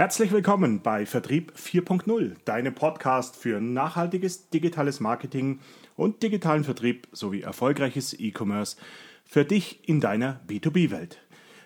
Herzlich 0.00 0.32
willkommen 0.32 0.80
bei 0.80 1.04
Vertrieb 1.04 1.52
4.0, 1.58 2.36
deinem 2.46 2.74
Podcast 2.74 3.36
für 3.36 3.60
nachhaltiges 3.60 4.48
digitales 4.48 4.98
Marketing 4.98 5.60
und 5.94 6.22
digitalen 6.22 6.64
Vertrieb 6.64 7.06
sowie 7.12 7.42
erfolgreiches 7.42 8.18
E-Commerce 8.18 8.78
für 9.26 9.44
dich 9.44 9.86
in 9.86 10.00
deiner 10.00 10.40
B2B-Welt. 10.48 11.18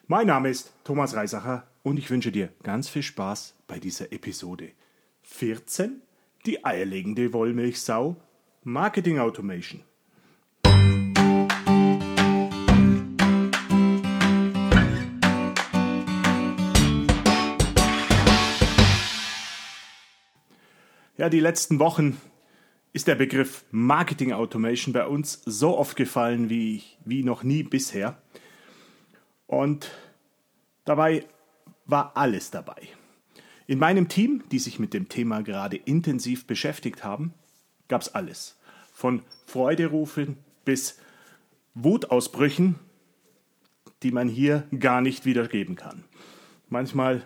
Mein 0.09 0.27
Name 0.27 0.49
ist 0.49 0.73
Thomas 0.83 1.15
Reisacher 1.15 1.69
und 1.85 1.97
ich 1.97 2.11
wünsche 2.11 2.33
dir 2.33 2.49
ganz 2.65 2.89
viel 2.89 3.05
Spaß 3.05 3.55
bei 3.69 3.79
dieser 3.79 4.11
Episode 4.12 4.73
14, 5.23 6.03
die 6.45 6.64
eierlegende 6.64 7.32
Wollmilchsau, 7.32 8.16
Marketing 8.64 9.21
Automation. 9.21 9.85
Ja, 21.16 21.28
die 21.28 21.38
letzten 21.38 21.78
Wochen 21.78 22.20
ist 22.92 23.06
der 23.06 23.14
Begriff 23.14 23.64
Marketing 23.70 24.32
Automation 24.32 24.92
bei 24.92 25.06
uns 25.06 25.42
so 25.45 25.78
oft 25.78 25.96
gefallen 25.96 26.50
wie, 26.50 26.82
wie 27.04 27.23
noch 27.23 27.45
nie 27.45 27.62
bisher. 27.62 28.20
Und 29.46 29.92
dabei 30.84 31.24
war 31.87 32.16
alles 32.16 32.50
dabei. 32.50 32.88
In 33.68 33.78
meinem 33.78 34.09
Team, 34.09 34.42
die 34.50 34.59
sich 34.59 34.80
mit 34.80 34.92
dem 34.92 35.09
Thema 35.09 35.42
gerade 35.42 35.77
intensiv 35.77 36.48
beschäftigt 36.48 37.04
haben, 37.04 37.32
gab 37.87 38.02
es 38.02 38.12
alles. 38.12 38.59
Von 38.92 39.23
Freuderufen 39.46 40.37
bis 40.65 40.98
Wutausbrüchen, 41.74 42.74
die 44.02 44.10
man 44.10 44.28
hier 44.28 44.66
gar 44.80 45.01
nicht 45.01 45.26
wiedergeben 45.26 45.76
kann. 45.76 46.02
Manchmal 46.68 47.24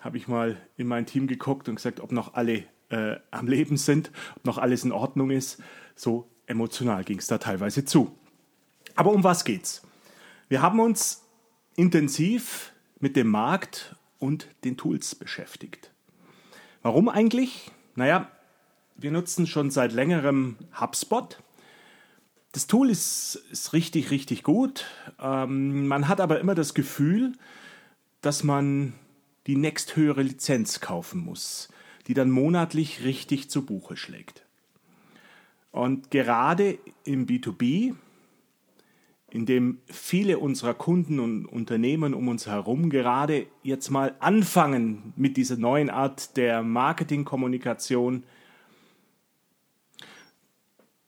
habe 0.00 0.16
ich 0.16 0.26
mal 0.26 0.60
in 0.76 0.88
mein 0.88 1.06
Team 1.06 1.28
geguckt 1.28 1.68
und 1.68 1.76
gesagt, 1.76 2.00
ob 2.00 2.10
noch 2.10 2.34
alle 2.34 2.64
äh, 2.90 3.16
am 3.30 3.48
Leben 3.48 3.76
sind, 3.76 4.10
ob 4.36 4.44
noch 4.44 4.58
alles 4.58 4.84
in 4.84 4.92
Ordnung 4.92 5.30
ist. 5.30 5.62
So 5.94 6.28
emotional 6.46 7.04
ging 7.04 7.18
es 7.18 7.26
da 7.26 7.38
teilweise 7.38 7.84
zu. 7.84 8.16
Aber 8.94 9.12
um 9.12 9.24
was 9.24 9.44
geht's? 9.44 9.82
Wir 10.48 10.62
haben 10.62 10.80
uns 10.80 11.24
intensiv 11.76 12.72
mit 12.98 13.16
dem 13.16 13.28
Markt 13.28 13.96
und 14.18 14.48
den 14.64 14.76
Tools 14.76 15.14
beschäftigt. 15.14 15.90
Warum 16.82 17.08
eigentlich? 17.08 17.70
Naja, 17.94 18.30
wir 18.96 19.10
nutzen 19.10 19.46
schon 19.46 19.70
seit 19.70 19.92
längerem 19.92 20.56
HubSpot. 20.78 21.42
Das 22.52 22.66
Tool 22.66 22.90
ist, 22.90 23.36
ist 23.50 23.72
richtig, 23.72 24.10
richtig 24.10 24.42
gut. 24.42 24.86
Ähm, 25.20 25.86
man 25.86 26.08
hat 26.08 26.20
aber 26.20 26.40
immer 26.40 26.54
das 26.54 26.74
Gefühl, 26.74 27.32
dass 28.20 28.42
man 28.42 28.92
die 29.46 29.56
nächsthöhere 29.56 30.22
Lizenz 30.22 30.80
kaufen 30.80 31.20
muss 31.20 31.68
die 32.06 32.14
dann 32.14 32.30
monatlich 32.30 33.04
richtig 33.04 33.50
zu 33.50 33.64
Buche 33.64 33.96
schlägt. 33.96 34.44
Und 35.70 36.10
gerade 36.10 36.78
im 37.04 37.26
B2B, 37.26 37.94
in 39.30 39.46
dem 39.46 39.78
viele 39.86 40.38
unserer 40.38 40.74
Kunden 40.74 41.20
und 41.20 41.46
Unternehmen 41.46 42.14
um 42.14 42.28
uns 42.28 42.46
herum 42.46 42.90
gerade 42.90 43.46
jetzt 43.62 43.90
mal 43.90 44.16
anfangen 44.18 45.12
mit 45.16 45.36
dieser 45.36 45.56
neuen 45.56 45.88
Art 45.88 46.36
der 46.36 46.62
Marketingkommunikation, 46.62 48.24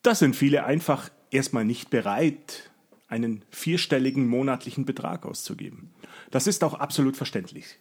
da 0.02 0.14
sind 0.14 0.36
viele 0.36 0.64
einfach 0.64 1.10
erstmal 1.30 1.64
nicht 1.64 1.90
bereit, 1.90 2.70
einen 3.08 3.44
vierstelligen 3.50 4.26
monatlichen 4.26 4.84
Betrag 4.84 5.26
auszugeben. 5.26 5.90
Das 6.30 6.46
ist 6.46 6.64
auch 6.64 6.74
absolut 6.74 7.16
verständlich. 7.16 7.78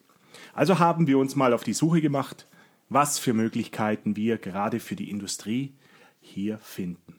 Also 0.54 0.80
haben 0.80 1.08
wir 1.08 1.18
uns 1.18 1.36
mal 1.36 1.54
auf 1.54 1.64
die 1.64 1.74
Suche 1.74 2.02
gemacht 2.02 2.48
was 2.92 3.20
für 3.20 3.34
Möglichkeiten 3.34 4.18
wir 4.18 4.38
gerade 4.38 4.82
für 4.82 4.98
die 4.98 5.10
Industrie 5.10 5.74
hier 6.20 6.60
finden. 6.60 7.16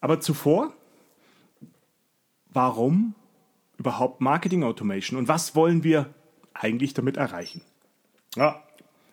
Aber 0.00 0.20
zuvor, 0.20 0.74
warum 2.50 3.14
überhaupt 3.78 4.20
Marketing 4.20 4.62
Automation 4.62 5.18
und 5.18 5.28
was 5.28 5.56
wollen 5.56 5.82
wir 5.82 6.12
eigentlich 6.52 6.92
damit 6.92 7.16
erreichen? 7.16 7.62
Ja, 8.36 8.62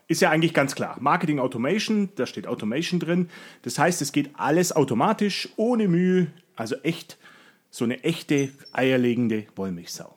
ist 0.09 0.22
ja 0.22 0.29
eigentlich 0.29 0.53
ganz 0.53 0.75
klar. 0.75 0.97
Marketing 1.00 1.39
Automation, 1.39 2.09
da 2.16 2.25
steht 2.25 2.45
Automation 2.45 3.00
drin. 3.00 3.29
Das 3.61 3.79
heißt, 3.79 4.01
es 4.01 4.11
geht 4.11 4.31
alles 4.33 4.75
automatisch, 4.75 5.47
ohne 5.56 5.88
Mühe, 5.88 6.27
also 6.57 6.75
echt 6.83 7.17
so 7.69 7.85
eine 7.85 8.03
echte 8.03 8.51
eierlegende 8.73 9.47
Wollmilchsau. 9.56 10.13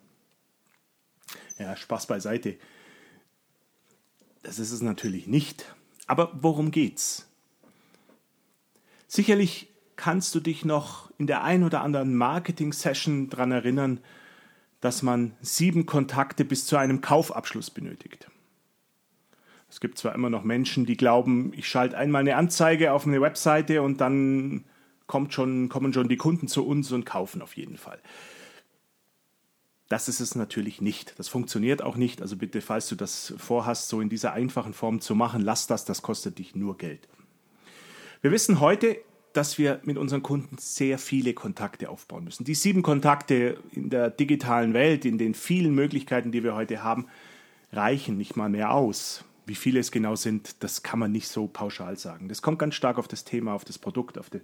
Ja, 1.60 1.76
Spaß 1.76 2.08
beiseite. 2.08 2.58
Das 4.44 4.58
ist 4.58 4.72
es 4.72 4.82
natürlich 4.82 5.26
nicht. 5.26 5.74
Aber 6.06 6.30
worum 6.34 6.70
geht's? 6.70 7.26
Sicherlich 9.08 9.68
kannst 9.96 10.34
du 10.34 10.40
dich 10.40 10.64
noch 10.66 11.10
in 11.18 11.26
der 11.26 11.42
ein 11.44 11.64
oder 11.64 11.80
anderen 11.80 12.14
Marketing-Session 12.14 13.30
daran 13.30 13.52
erinnern, 13.52 14.00
dass 14.80 15.02
man 15.02 15.32
sieben 15.40 15.86
Kontakte 15.86 16.44
bis 16.44 16.66
zu 16.66 16.76
einem 16.76 17.00
Kaufabschluss 17.00 17.70
benötigt. 17.70 18.28
Es 19.70 19.80
gibt 19.80 19.96
zwar 19.96 20.14
immer 20.14 20.28
noch 20.28 20.44
Menschen, 20.44 20.84
die 20.84 20.98
glauben, 20.98 21.52
ich 21.54 21.66
schalte 21.66 21.96
einmal 21.96 22.20
eine 22.20 22.36
Anzeige 22.36 22.92
auf 22.92 23.06
eine 23.06 23.22
Webseite 23.22 23.80
und 23.80 24.02
dann 24.02 24.66
kommt 25.06 25.32
schon, 25.32 25.70
kommen 25.70 25.94
schon 25.94 26.08
die 26.08 26.18
Kunden 26.18 26.48
zu 26.48 26.66
uns 26.66 26.92
und 26.92 27.06
kaufen 27.06 27.40
auf 27.40 27.56
jeden 27.56 27.78
Fall. 27.78 27.98
Das 29.94 30.08
ist 30.08 30.18
es 30.18 30.34
natürlich 30.34 30.80
nicht. 30.80 31.14
Das 31.18 31.28
funktioniert 31.28 31.80
auch 31.80 31.94
nicht. 31.94 32.20
Also 32.20 32.36
bitte, 32.36 32.60
falls 32.62 32.88
du 32.88 32.96
das 32.96 33.32
vorhast, 33.36 33.88
so 33.88 34.00
in 34.00 34.08
dieser 34.08 34.32
einfachen 34.32 34.74
Form 34.74 35.00
zu 35.00 35.14
machen, 35.14 35.40
lass 35.40 35.68
das, 35.68 35.84
das 35.84 36.02
kostet 36.02 36.40
dich 36.40 36.56
nur 36.56 36.76
Geld. 36.76 37.06
Wir 38.20 38.32
wissen 38.32 38.58
heute, 38.58 38.96
dass 39.34 39.56
wir 39.56 39.78
mit 39.84 39.96
unseren 39.96 40.24
Kunden 40.24 40.58
sehr 40.58 40.98
viele 40.98 41.32
Kontakte 41.32 41.90
aufbauen 41.90 42.24
müssen. 42.24 42.42
Die 42.42 42.56
sieben 42.56 42.82
Kontakte 42.82 43.56
in 43.70 43.88
der 43.88 44.10
digitalen 44.10 44.74
Welt, 44.74 45.04
in 45.04 45.16
den 45.16 45.32
vielen 45.32 45.76
Möglichkeiten, 45.76 46.32
die 46.32 46.42
wir 46.42 46.56
heute 46.56 46.82
haben, 46.82 47.06
reichen 47.70 48.16
nicht 48.16 48.34
mal 48.34 48.48
mehr 48.48 48.72
aus. 48.72 49.24
Wie 49.46 49.54
viele 49.54 49.78
es 49.78 49.92
genau 49.92 50.16
sind, 50.16 50.64
das 50.64 50.82
kann 50.82 50.98
man 50.98 51.12
nicht 51.12 51.28
so 51.28 51.46
pauschal 51.46 51.96
sagen. 51.98 52.28
Das 52.28 52.42
kommt 52.42 52.58
ganz 52.58 52.74
stark 52.74 52.98
auf 52.98 53.06
das 53.06 53.22
Thema, 53.22 53.54
auf 53.54 53.64
das 53.64 53.78
Produkt, 53.78 54.18
auf, 54.18 54.28
die, 54.28 54.40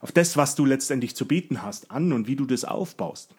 auf 0.00 0.12
das, 0.12 0.36
was 0.36 0.54
du 0.54 0.64
letztendlich 0.64 1.16
zu 1.16 1.26
bieten 1.26 1.64
hast, 1.64 1.90
an 1.90 2.12
und 2.12 2.28
wie 2.28 2.36
du 2.36 2.46
das 2.46 2.64
aufbaust. 2.64 3.34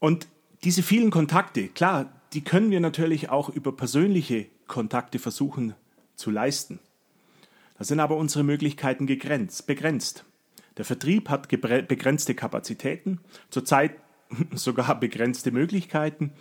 Und 0.00 0.28
diese 0.64 0.82
vielen 0.82 1.10
Kontakte, 1.10 1.68
klar, 1.68 2.12
die 2.32 2.42
können 2.42 2.70
wir 2.70 2.80
natürlich 2.80 3.30
auch 3.30 3.48
über 3.48 3.72
persönliche 3.72 4.46
Kontakte 4.66 5.18
versuchen 5.18 5.74
zu 6.16 6.30
leisten. 6.30 6.80
Da 7.78 7.84
sind 7.84 8.00
aber 8.00 8.16
unsere 8.16 8.42
Möglichkeiten 8.42 9.06
begrenzt. 9.06 10.24
Der 10.76 10.84
Vertrieb 10.84 11.28
hat 11.28 11.48
begrenzte 11.48 12.34
Kapazitäten, 12.34 13.20
zurzeit 13.50 13.96
sogar 14.54 14.98
begrenzte 14.98 15.50
Möglichkeiten. 15.50 16.32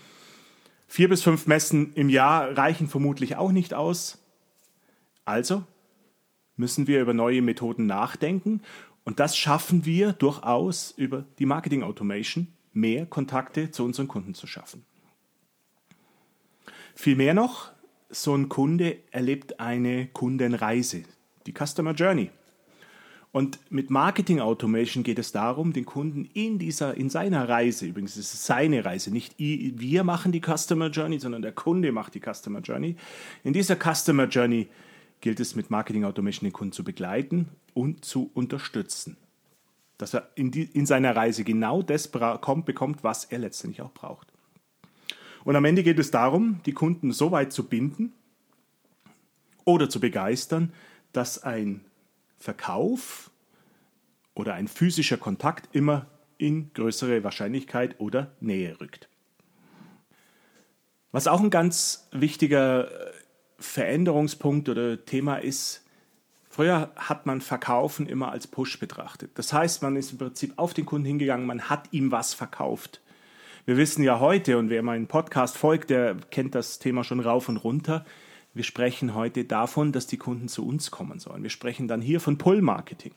Vier 0.87 1.09
bis 1.09 1.23
fünf 1.23 1.47
Messen 1.47 1.93
im 1.93 2.09
Jahr 2.09 2.57
reichen 2.57 2.87
vermutlich 2.87 3.37
auch 3.37 3.51
nicht 3.51 3.73
aus. 3.73 4.23
Also 5.23 5.63
müssen 6.57 6.87
wir 6.87 7.01
über 7.01 7.13
neue 7.13 7.41
Methoden 7.41 7.85
nachdenken 7.85 8.61
und 9.03 9.19
das 9.19 9.37
schaffen 9.37 9.85
wir 9.85 10.13
durchaus 10.13 10.91
über 10.91 11.25
die 11.39 11.45
Marketing 11.45 11.83
Automation 11.83 12.47
mehr 12.75 13.05
Kontakte 13.05 13.71
zu 13.71 13.83
unseren 13.83 14.07
Kunden 14.07 14.33
zu 14.33 14.47
schaffen. 14.47 14.85
Viel 16.93 17.15
mehr 17.15 17.33
noch, 17.33 17.71
so 18.09 18.35
ein 18.35 18.49
Kunde 18.49 18.97
erlebt 19.11 19.59
eine 19.59 20.07
Kundenreise, 20.07 21.03
die 21.45 21.53
Customer 21.53 21.93
Journey. 21.93 22.29
Und 23.31 23.59
mit 23.69 23.89
Marketing 23.89 24.39
Automation 24.39 25.03
geht 25.03 25.19
es 25.19 25.33
darum, 25.33 25.73
den 25.73 25.85
Kunden 25.85 26.23
in 26.33 26.57
dieser, 26.57 26.95
in 26.95 27.09
seiner 27.09 27.49
Reise, 27.49 27.85
übrigens 27.85 28.15
ist 28.15 28.33
es 28.33 28.45
seine 28.45 28.85
Reise, 28.85 29.11
nicht 29.11 29.37
wir 29.37 30.05
machen 30.05 30.31
die 30.31 30.39
Customer 30.39 30.87
Journey, 30.87 31.19
sondern 31.19 31.41
der 31.41 31.51
Kunde 31.51 31.91
macht 31.91 32.15
die 32.15 32.21
Customer 32.21 32.61
Journey. 32.61 32.95
In 33.43 33.51
dieser 33.51 33.75
Customer 33.75 34.25
Journey 34.25 34.69
gilt 35.19 35.41
es 35.41 35.55
mit 35.55 35.69
Marketing 35.69 36.05
Automation 36.05 36.45
den 36.45 36.53
Kunden 36.53 36.71
zu 36.71 36.85
begleiten 36.85 37.49
und 37.73 38.05
zu 38.05 38.31
unterstützen 38.33 39.17
dass 39.97 40.13
er 40.13 40.29
in, 40.35 40.51
die, 40.51 40.63
in 40.63 40.85
seiner 40.85 41.15
Reise 41.15 41.43
genau 41.43 41.81
das 41.81 42.11
kommt, 42.41 42.65
bekommt, 42.65 43.03
was 43.03 43.25
er 43.25 43.39
letztendlich 43.39 43.81
auch 43.81 43.93
braucht. 43.93 44.31
Und 45.43 45.55
am 45.55 45.65
Ende 45.65 45.83
geht 45.83 45.99
es 45.99 46.11
darum, 46.11 46.61
die 46.65 46.73
Kunden 46.73 47.11
so 47.11 47.31
weit 47.31 47.53
zu 47.53 47.67
binden 47.67 48.13
oder 49.63 49.89
zu 49.89 49.99
begeistern, 49.99 50.73
dass 51.13 51.43
ein 51.43 51.81
Verkauf 52.37 53.31
oder 54.33 54.53
ein 54.55 54.67
physischer 54.67 55.17
Kontakt 55.17 55.73
immer 55.75 56.07
in 56.37 56.73
größere 56.73 57.23
Wahrscheinlichkeit 57.23 57.99
oder 57.99 58.35
Nähe 58.39 58.79
rückt. 58.81 59.07
Was 61.11 61.27
auch 61.27 61.39
ein 61.39 61.49
ganz 61.49 62.09
wichtiger 62.11 62.89
Veränderungspunkt 63.57 64.67
oder 64.67 65.05
Thema 65.05 65.37
ist, 65.37 65.84
Früher 66.55 66.89
hat 66.95 67.25
man 67.25 67.41
Verkaufen 67.41 68.07
immer 68.07 68.31
als 68.31 68.47
Push 68.47 68.79
betrachtet. 68.79 69.31
Das 69.33 69.51
heißt, 69.51 69.81
man 69.81 69.97
ist 69.97 70.13
im 70.13 70.19
Prinzip 70.19 70.53
auf 70.55 70.73
den 70.73 70.85
Kunden 70.85 71.05
hingegangen, 71.05 71.45
man 71.45 71.63
hat 71.63 71.89
ihm 71.91 72.13
was 72.13 72.33
verkauft. 72.33 73.01
Wir 73.65 73.75
wissen 73.75 74.05
ja 74.05 74.21
heute, 74.21 74.57
und 74.57 74.69
wer 74.69 74.81
meinen 74.81 75.07
Podcast 75.07 75.57
folgt, 75.57 75.89
der 75.89 76.15
kennt 76.31 76.55
das 76.55 76.79
Thema 76.79 77.03
schon 77.03 77.19
rauf 77.19 77.49
und 77.49 77.57
runter. 77.57 78.05
Wir 78.53 78.63
sprechen 78.63 79.15
heute 79.15 79.43
davon, 79.43 79.91
dass 79.91 80.07
die 80.07 80.15
Kunden 80.15 80.47
zu 80.47 80.65
uns 80.65 80.91
kommen 80.91 81.19
sollen. 81.19 81.43
Wir 81.43 81.49
sprechen 81.49 81.89
dann 81.89 81.99
hier 81.99 82.21
von 82.21 82.37
Pull-Marketing. 82.37 83.11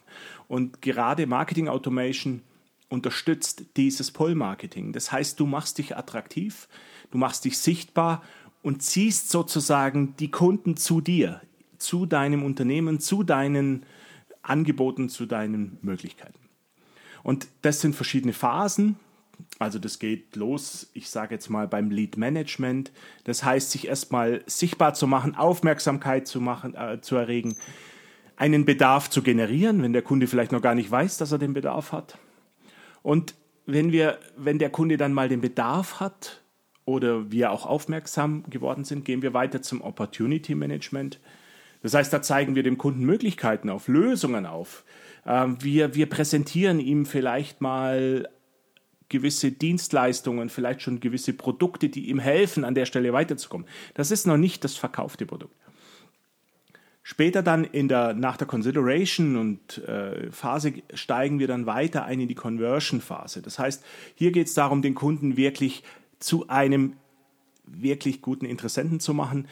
Und 0.49 0.83
gerade 0.83 1.29
Marketing 1.29 1.69
Automation 1.69 2.43
unterstützt 2.89 3.67
dieses 3.77 4.11
Pull-Marketing. 4.11 4.93
Das 4.93 5.13
heißt, 5.13 5.39
du 5.39 5.47
machst 5.47 5.79
dich 5.79 5.97
attraktiv, 5.97 6.67
du 7.13 7.19
machst 7.19 7.45
dich 7.45 7.59
sichtbar 7.59 8.25
und 8.65 8.83
ziehst 8.83 9.31
sozusagen 9.31 10.17
die 10.17 10.33
Kunden 10.33 10.77
zu 10.77 11.01
dir, 11.01 11.41
zu 11.79 12.07
deinem 12.07 12.43
Unternehmen, 12.43 13.01
zu 13.01 13.23
deinen 13.23 13.85
Angeboten, 14.43 15.09
zu 15.09 15.27
deinen 15.27 15.79
Möglichkeiten. 15.83 16.39
Und 17.23 17.49
das 17.63 17.81
sind 17.81 17.95
verschiedene 17.95 18.33
Phasen. 18.33 18.97
Also 19.59 19.79
das 19.79 19.99
geht 19.99 20.37
los, 20.37 20.91
ich 20.95 21.11
sage 21.11 21.35
jetzt 21.35 21.49
mal 21.49 21.69
beim 21.69 21.91
Lead 21.91 22.17
Management. 22.17 22.93
Das 23.25 23.45
heißt, 23.45 23.71
sich 23.71 23.87
erstmal 23.89 24.43
sichtbar 24.47 24.95
zu 24.95 25.07
machen, 25.07 25.37
Aufmerksamkeit 25.37 26.27
zu 26.27 26.41
machen, 26.41 26.75
äh, 26.75 27.01
zu 27.01 27.17
erregen, 27.17 27.57
einen 28.37 28.65
Bedarf 28.65 29.11
zu 29.11 29.23
generieren, 29.23 29.83
wenn 29.83 29.93
der 29.93 30.03
Kunde 30.03 30.27
vielleicht 30.27 30.53
noch 30.53 30.63
gar 30.63 30.75
nicht 30.75 30.91
weiß, 30.91 31.19
dass 31.19 31.33
er 31.33 31.39
den 31.39 31.55
Bedarf 31.55 31.93
hat. 31.93 32.19
Und 33.03 33.35
wenn 33.67 33.93
wir, 33.93 34.19
wenn 34.37 34.59
der 34.59 34.71
Kunde 34.71 34.97
dann 34.97 35.13
mal 35.13 35.29
den 35.29 35.41
Bedarf 35.41 36.01
hat 36.01 36.41
oder 36.85 37.31
wir 37.31 37.51
auch 37.51 37.67
aufmerksam 37.67 38.45
geworden 38.49 38.85
sind, 38.85 39.05
gehen 39.05 39.23
wir 39.23 39.35
weiter 39.35 39.61
zum 39.61 39.83
Opportunity 39.83 40.55
Management. 40.55 41.21
Das 41.83 41.95
heißt, 41.95 42.13
da 42.13 42.23
zeigen 42.23 42.55
wir 42.55 42.63
dem 42.63 42.79
Kunden 42.79 43.05
Möglichkeiten 43.05 43.71
auf, 43.71 43.89
Lösungen 43.89 44.47
auf. 44.47 44.85
Ähm, 45.27 45.59
wir, 45.63 45.95
wir 45.95 46.09
präsentieren 46.09 46.81
ihm 46.81 47.07
vielleicht 47.07 47.61
mal 47.61 48.29
gewisse 49.09 49.53
Dienstleistungen, 49.53 50.49
vielleicht 50.49 50.83
schon 50.83 51.01
gewisse 51.01 51.33
Produkte, 51.33 51.89
die 51.89 52.09
ihm 52.09 52.19
helfen, 52.19 52.65
an 52.65 52.75
der 52.75 52.85
Stelle 52.85 53.13
weiterzukommen. 53.13 53.67
Das 53.95 54.11
ist 54.11 54.27
noch 54.27 54.37
nicht 54.37 54.65
das 54.65 54.77
verkaufte 54.77 55.25
Produkt. 55.25 55.57
Später 57.03 57.43
dann 57.43 57.65
in 57.65 57.89
der, 57.89 58.13
nach 58.13 58.37
der 58.37 58.47
Consideration 58.47 59.37
und 59.37 59.79
äh, 59.79 60.31
Phase 60.31 60.75
steigen 60.93 61.39
wir 61.39 61.47
dann 61.47 61.65
weiter 61.65 62.05
ein 62.05 62.21
in 62.21 62.29
die 62.29 62.35
Conversion 62.35 63.01
Phase. 63.01 63.41
Das 63.41 63.59
heißt, 63.59 63.83
hier 64.15 64.31
geht 64.31 64.49
es 64.49 64.53
darum, 64.53 64.83
den 64.83 64.95
Kunden 64.95 65.39
wirklich 65.39 65.85
zu 66.19 66.49
einem 66.49 66.99
wirklich 67.65 68.21
guten 68.21 68.45
Interessenten 68.45 69.01
zu 69.01 69.15
machen, 69.15 69.49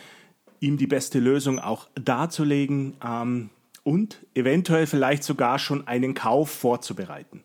ihm 0.60 0.76
die 0.76 0.86
beste 0.86 1.18
Lösung 1.18 1.58
auch 1.58 1.88
darzulegen 1.94 2.96
ähm, 3.04 3.50
und 3.82 4.26
eventuell 4.34 4.86
vielleicht 4.86 5.24
sogar 5.24 5.58
schon 5.58 5.86
einen 5.86 6.14
Kauf 6.14 6.50
vorzubereiten. 6.50 7.42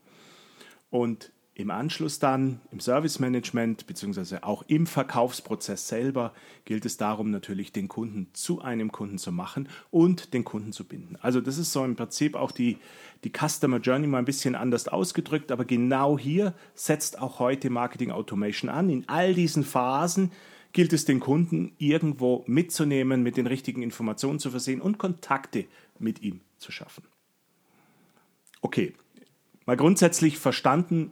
Und 0.90 1.32
im 1.54 1.70
Anschluss 1.70 2.18
dann 2.18 2.62
im 2.72 2.80
Service 2.80 3.20
Management 3.20 3.86
beziehungsweise 3.86 4.44
auch 4.44 4.64
im 4.68 4.88
Verkaufsprozess 4.88 5.88
selber 5.88 6.34
gilt 6.66 6.86
es 6.86 6.98
darum 6.98 7.30
natürlich 7.30 7.72
den 7.72 7.88
Kunden 7.88 8.28
zu 8.34 8.62
einem 8.62 8.92
Kunden 8.92 9.18
zu 9.18 9.32
machen 9.32 9.68
und 9.92 10.34
den 10.34 10.44
Kunden 10.44 10.72
zu 10.72 10.86
binden. 10.86 11.18
Also 11.22 11.42
das 11.42 11.58
ist 11.58 11.72
so 11.72 11.84
im 11.84 11.96
Prinzip 11.96 12.36
auch 12.36 12.52
die, 12.52 12.78
die 13.24 13.32
Customer 13.32 13.78
Journey 13.78 14.08
mal 14.08 14.20
ein 14.20 14.26
bisschen 14.26 14.56
anders 14.56 14.88
ausgedrückt, 14.88 15.52
aber 15.52 15.66
genau 15.66 16.18
hier 16.18 16.54
setzt 16.74 17.20
auch 17.20 17.40
heute 17.40 17.70
Marketing 17.70 18.12
Automation 18.12 18.70
an. 18.70 18.90
In 18.90 19.08
all 19.08 19.34
diesen 19.34 19.64
Phasen 19.64 20.32
gilt 20.74 20.94
es 20.94 21.06
den 21.06 21.20
Kunden 21.20 21.74
irgendwo 21.78 22.44
mitzunehmen, 22.48 23.24
mit 23.24 23.38
den 23.38 23.48
richtigen 23.48 23.82
Informationen 23.82 24.40
zu 24.40 24.50
versehen 24.50 24.82
und 24.82 24.98
Kontakte 24.98 25.66
mit 26.00 26.22
ihm 26.22 26.42
zu 26.58 26.72
schaffen. 26.72 27.04
Okay, 28.62 28.94
mal 29.66 29.78
grundsätzlich 29.78 30.38
verstanden, 30.38 31.12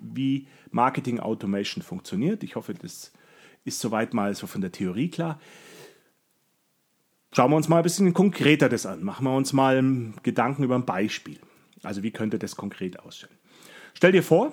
wie 0.00 0.46
Marketing 0.70 1.20
Automation 1.20 1.82
funktioniert. 1.82 2.42
Ich 2.42 2.56
hoffe, 2.56 2.74
das 2.74 3.12
ist 3.64 3.80
soweit 3.80 4.14
mal 4.14 4.34
so 4.34 4.46
von 4.46 4.60
der 4.60 4.72
Theorie 4.72 5.08
klar. 5.08 5.40
Schauen 7.34 7.50
wir 7.50 7.56
uns 7.56 7.68
mal 7.68 7.78
ein 7.78 7.82
bisschen 7.82 8.12
konkreter 8.12 8.68
das 8.68 8.84
an. 8.84 9.02
Machen 9.02 9.24
wir 9.24 9.34
uns 9.34 9.52
mal 9.52 10.12
Gedanken 10.22 10.64
über 10.64 10.74
ein 10.74 10.84
Beispiel. 10.84 11.38
Also 11.82 12.02
wie 12.02 12.10
könnte 12.10 12.38
das 12.38 12.56
konkret 12.56 13.00
aussehen? 13.00 13.30
Stell 13.94 14.12
dir 14.12 14.22
vor, 14.22 14.52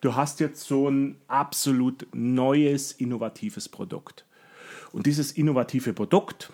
du 0.00 0.14
hast 0.14 0.40
jetzt 0.40 0.64
so 0.64 0.88
ein 0.88 1.16
absolut 1.28 2.06
neues, 2.12 2.92
innovatives 2.92 3.68
Produkt. 3.68 4.24
Und 4.92 5.06
dieses 5.06 5.32
innovative 5.32 5.92
Produkt 5.92 6.52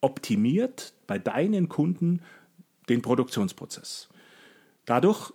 optimiert 0.00 0.94
bei 1.06 1.18
deinen 1.18 1.68
Kunden 1.68 2.22
den 2.88 3.02
Produktionsprozess. 3.02 4.08
Dadurch 4.86 5.32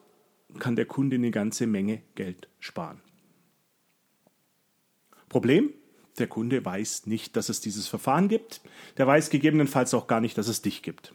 kann 0.60 0.76
der 0.76 0.86
Kunde 0.86 1.16
eine 1.16 1.32
ganze 1.32 1.68
Menge 1.68 2.02
Geld 2.16 2.48
sparen. 2.60 3.02
Problem? 5.30 5.74
Der 6.18 6.28
Kunde 6.28 6.64
weiß 6.64 7.08
nicht, 7.08 7.36
dass 7.36 7.50
es 7.50 7.60
dieses 7.60 7.88
Verfahren 7.88 8.30
gibt. 8.30 8.62
Der 8.98 9.06
weiß 9.06 9.30
gegebenenfalls 9.30 9.94
auch 9.94 10.08
gar 10.08 10.22
nicht, 10.22 10.38
dass 10.38 10.48
es 10.48 10.62
dich 10.62 10.82
gibt. 10.82 11.14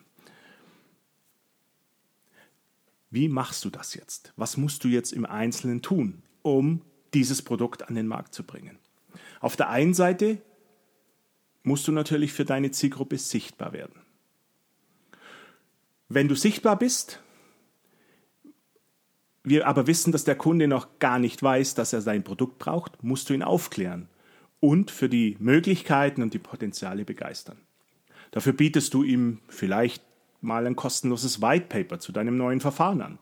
Wie 3.10 3.28
machst 3.28 3.64
du 3.64 3.70
das 3.70 3.94
jetzt? 3.94 4.32
Was 4.36 4.56
musst 4.56 4.84
du 4.84 4.88
jetzt 4.88 5.12
im 5.12 5.26
Einzelnen 5.26 5.82
tun, 5.82 6.22
um 6.42 6.82
dieses 7.12 7.42
Produkt 7.42 7.88
an 7.88 7.96
den 7.96 8.06
Markt 8.06 8.34
zu 8.34 8.44
bringen? 8.44 8.78
Auf 9.40 9.56
der 9.56 9.68
einen 9.68 9.94
Seite 9.94 10.40
musst 11.62 11.86
du 11.88 11.92
natürlich 11.92 12.32
für 12.32 12.44
deine 12.44 12.70
Zielgruppe 12.70 13.18
sichtbar 13.18 13.72
werden. 13.72 14.00
Wenn 16.08 16.28
du 16.28 16.34
sichtbar 16.34 16.78
bist, 16.78 17.20
wir 19.42 19.66
aber 19.66 19.86
wissen, 19.86 20.12
dass 20.12 20.24
der 20.24 20.36
Kunde 20.36 20.68
noch 20.68 20.98
gar 20.98 21.18
nicht 21.18 21.42
weiß, 21.42 21.74
dass 21.74 21.92
er 21.92 22.02
sein 22.02 22.24
Produkt 22.24 22.58
braucht, 22.58 23.02
musst 23.02 23.28
du 23.28 23.34
ihn 23.34 23.42
aufklären 23.42 24.08
und 24.60 24.90
für 24.90 25.08
die 25.08 25.36
Möglichkeiten 25.40 26.22
und 26.22 26.34
die 26.34 26.38
Potenziale 26.38 27.04
begeistern. 27.04 27.58
Dafür 28.30 28.52
bietest 28.52 28.94
du 28.94 29.02
ihm 29.02 29.40
vielleicht 29.48 30.02
mal 30.40 30.66
ein 30.66 30.76
kostenloses 30.76 31.42
White 31.42 31.66
Paper 31.68 31.98
zu 31.98 32.12
deinem 32.12 32.36
neuen 32.36 32.60
Verfahren 32.60 33.02
an. 33.02 33.18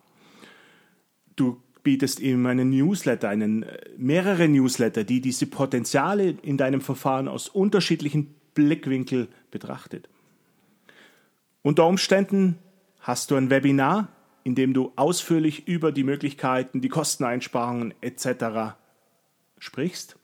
Du 1.36 1.62
bietest 1.82 2.20
ihm 2.20 2.44
einen 2.46 2.70
Newsletter, 2.70 3.28
einen, 3.28 3.62
äh, 3.62 3.78
mehrere 3.96 4.48
Newsletter, 4.48 5.04
die 5.04 5.20
diese 5.20 5.46
Potenziale 5.46 6.36
in 6.42 6.56
deinem 6.56 6.80
Verfahren 6.80 7.28
aus 7.28 7.48
unterschiedlichen 7.48 8.34
Blickwinkeln 8.54 9.28
betrachtet. 9.50 10.08
Unter 11.62 11.86
Umständen 11.86 12.58
hast 13.00 13.30
du 13.30 13.36
ein 13.36 13.50
Webinar, 13.50 14.08
in 14.44 14.54
dem 14.54 14.74
du 14.74 14.92
ausführlich 14.96 15.68
über 15.68 15.92
die 15.92 16.04
Möglichkeiten, 16.04 16.80
die 16.80 16.88
Kosteneinsparungen 16.88 17.94
etc. 18.00 18.76
sprichst. 19.58 20.16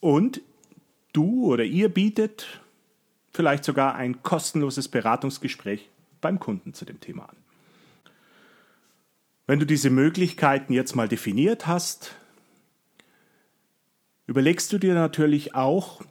Und 0.00 0.40
du 1.12 1.46
oder 1.46 1.64
ihr 1.64 1.88
bietet 1.88 2.60
vielleicht 3.38 3.62
sogar 3.62 3.94
ein 3.94 4.24
kostenloses 4.24 4.88
Beratungsgespräch 4.88 5.88
beim 6.20 6.40
Kunden 6.40 6.74
zu 6.74 6.84
dem 6.84 6.98
Thema 6.98 7.28
an. 7.28 7.36
Wenn 9.46 9.60
du 9.60 9.64
diese 9.64 9.90
Möglichkeiten 9.90 10.72
jetzt 10.72 10.96
mal 10.96 11.06
definiert 11.06 11.68
hast, 11.68 12.16
überlegst 14.26 14.72
du 14.72 14.78
dir 14.78 14.94
natürlich 14.94 15.54
auch, 15.54 16.02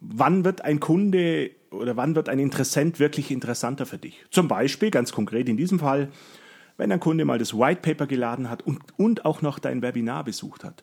wann 0.00 0.44
wird 0.44 0.62
ein 0.62 0.80
Kunde 0.80 1.52
oder 1.70 1.96
wann 1.96 2.16
wird 2.16 2.28
ein 2.28 2.40
Interessent 2.40 2.98
wirklich 2.98 3.30
interessanter 3.30 3.86
für 3.86 3.98
dich? 3.98 4.26
Zum 4.32 4.48
Beispiel, 4.48 4.90
ganz 4.90 5.12
konkret 5.12 5.48
in 5.48 5.56
diesem 5.56 5.78
Fall, 5.78 6.08
wenn 6.76 6.90
ein 6.90 6.98
Kunde 6.98 7.24
mal 7.24 7.38
das 7.38 7.56
White 7.56 7.82
Paper 7.82 8.08
geladen 8.08 8.50
hat 8.50 8.66
und, 8.66 8.80
und 8.98 9.24
auch 9.24 9.42
noch 9.42 9.60
dein 9.60 9.80
Webinar 9.80 10.24
besucht 10.24 10.64
hat, 10.64 10.82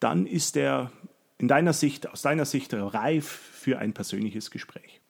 dann 0.00 0.26
ist 0.26 0.54
er 0.54 0.92
in 1.38 1.48
deiner 1.48 1.72
Sicht, 1.72 2.08
aus 2.10 2.22
deiner 2.22 2.44
Sicht 2.44 2.74
reif 2.74 3.26
für 3.26 3.78
ein 3.78 3.94
persönliches 3.94 4.50
Gespräch. 4.50 5.00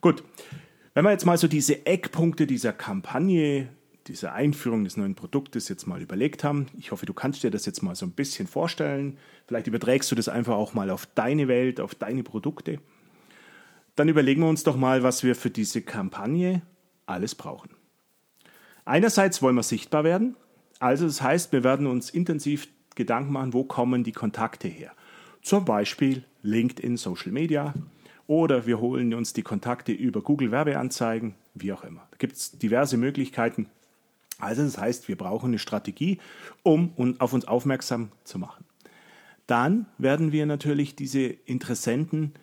Gut, 0.00 0.24
wenn 0.94 1.04
wir 1.04 1.12
jetzt 1.12 1.26
mal 1.26 1.38
so 1.38 1.46
diese 1.46 1.86
Eckpunkte 1.86 2.46
dieser 2.46 2.72
Kampagne, 2.72 3.68
dieser 4.06 4.32
Einführung 4.32 4.82
des 4.84 4.96
neuen 4.96 5.14
Produktes 5.14 5.68
jetzt 5.68 5.86
mal 5.86 6.02
überlegt 6.02 6.42
haben, 6.42 6.66
ich 6.78 6.90
hoffe, 6.90 7.06
du 7.06 7.14
kannst 7.14 7.42
dir 7.42 7.50
das 7.50 7.66
jetzt 7.66 7.82
mal 7.82 7.94
so 7.94 8.06
ein 8.06 8.12
bisschen 8.12 8.48
vorstellen. 8.48 9.18
Vielleicht 9.46 9.68
überträgst 9.68 10.10
du 10.10 10.16
das 10.16 10.28
einfach 10.28 10.54
auch 10.54 10.74
mal 10.74 10.90
auf 10.90 11.06
deine 11.14 11.46
Welt, 11.46 11.80
auf 11.80 11.94
deine 11.94 12.24
Produkte. 12.24 12.80
Dann 13.94 14.08
überlegen 14.08 14.42
wir 14.42 14.48
uns 14.48 14.64
doch 14.64 14.76
mal, 14.76 15.02
was 15.02 15.22
wir 15.22 15.36
für 15.36 15.50
diese 15.50 15.82
Kampagne 15.82 16.62
alles 17.06 17.34
brauchen. 17.34 17.70
Einerseits 18.84 19.42
wollen 19.42 19.56
wir 19.56 19.62
sichtbar 19.62 20.02
werden, 20.02 20.34
also 20.80 21.06
das 21.06 21.20
heißt, 21.20 21.52
wir 21.52 21.62
werden 21.62 21.86
uns 21.86 22.08
intensiv 22.08 22.66
Gedanken 23.00 23.32
machen, 23.32 23.54
wo 23.54 23.64
kommen 23.64 24.04
die 24.04 24.12
Kontakte 24.12 24.68
her. 24.68 24.92
Zum 25.42 25.64
Beispiel 25.64 26.24
LinkedIn, 26.42 26.96
Social 26.96 27.32
Media 27.32 27.74
oder 28.26 28.66
wir 28.66 28.78
holen 28.78 29.14
uns 29.14 29.32
die 29.32 29.42
Kontakte 29.42 29.92
über 29.92 30.20
Google 30.20 30.50
Werbeanzeigen, 30.50 31.34
wie 31.54 31.72
auch 31.72 31.82
immer. 31.82 32.06
Da 32.10 32.16
gibt 32.18 32.34
es 32.34 32.52
diverse 32.52 32.96
Möglichkeiten. 32.96 33.68
Also 34.38 34.62
das 34.62 34.78
heißt, 34.78 35.08
wir 35.08 35.16
brauchen 35.16 35.48
eine 35.48 35.58
Strategie, 35.58 36.18
um 36.62 36.92
auf 37.18 37.32
uns 37.32 37.48
aufmerksam 37.48 38.10
zu 38.24 38.38
machen. 38.38 38.64
Dann 39.46 39.86
werden 39.98 40.30
wir 40.30 40.46
natürlich 40.46 40.94
diese 40.94 41.22
Interessenten 41.22 42.34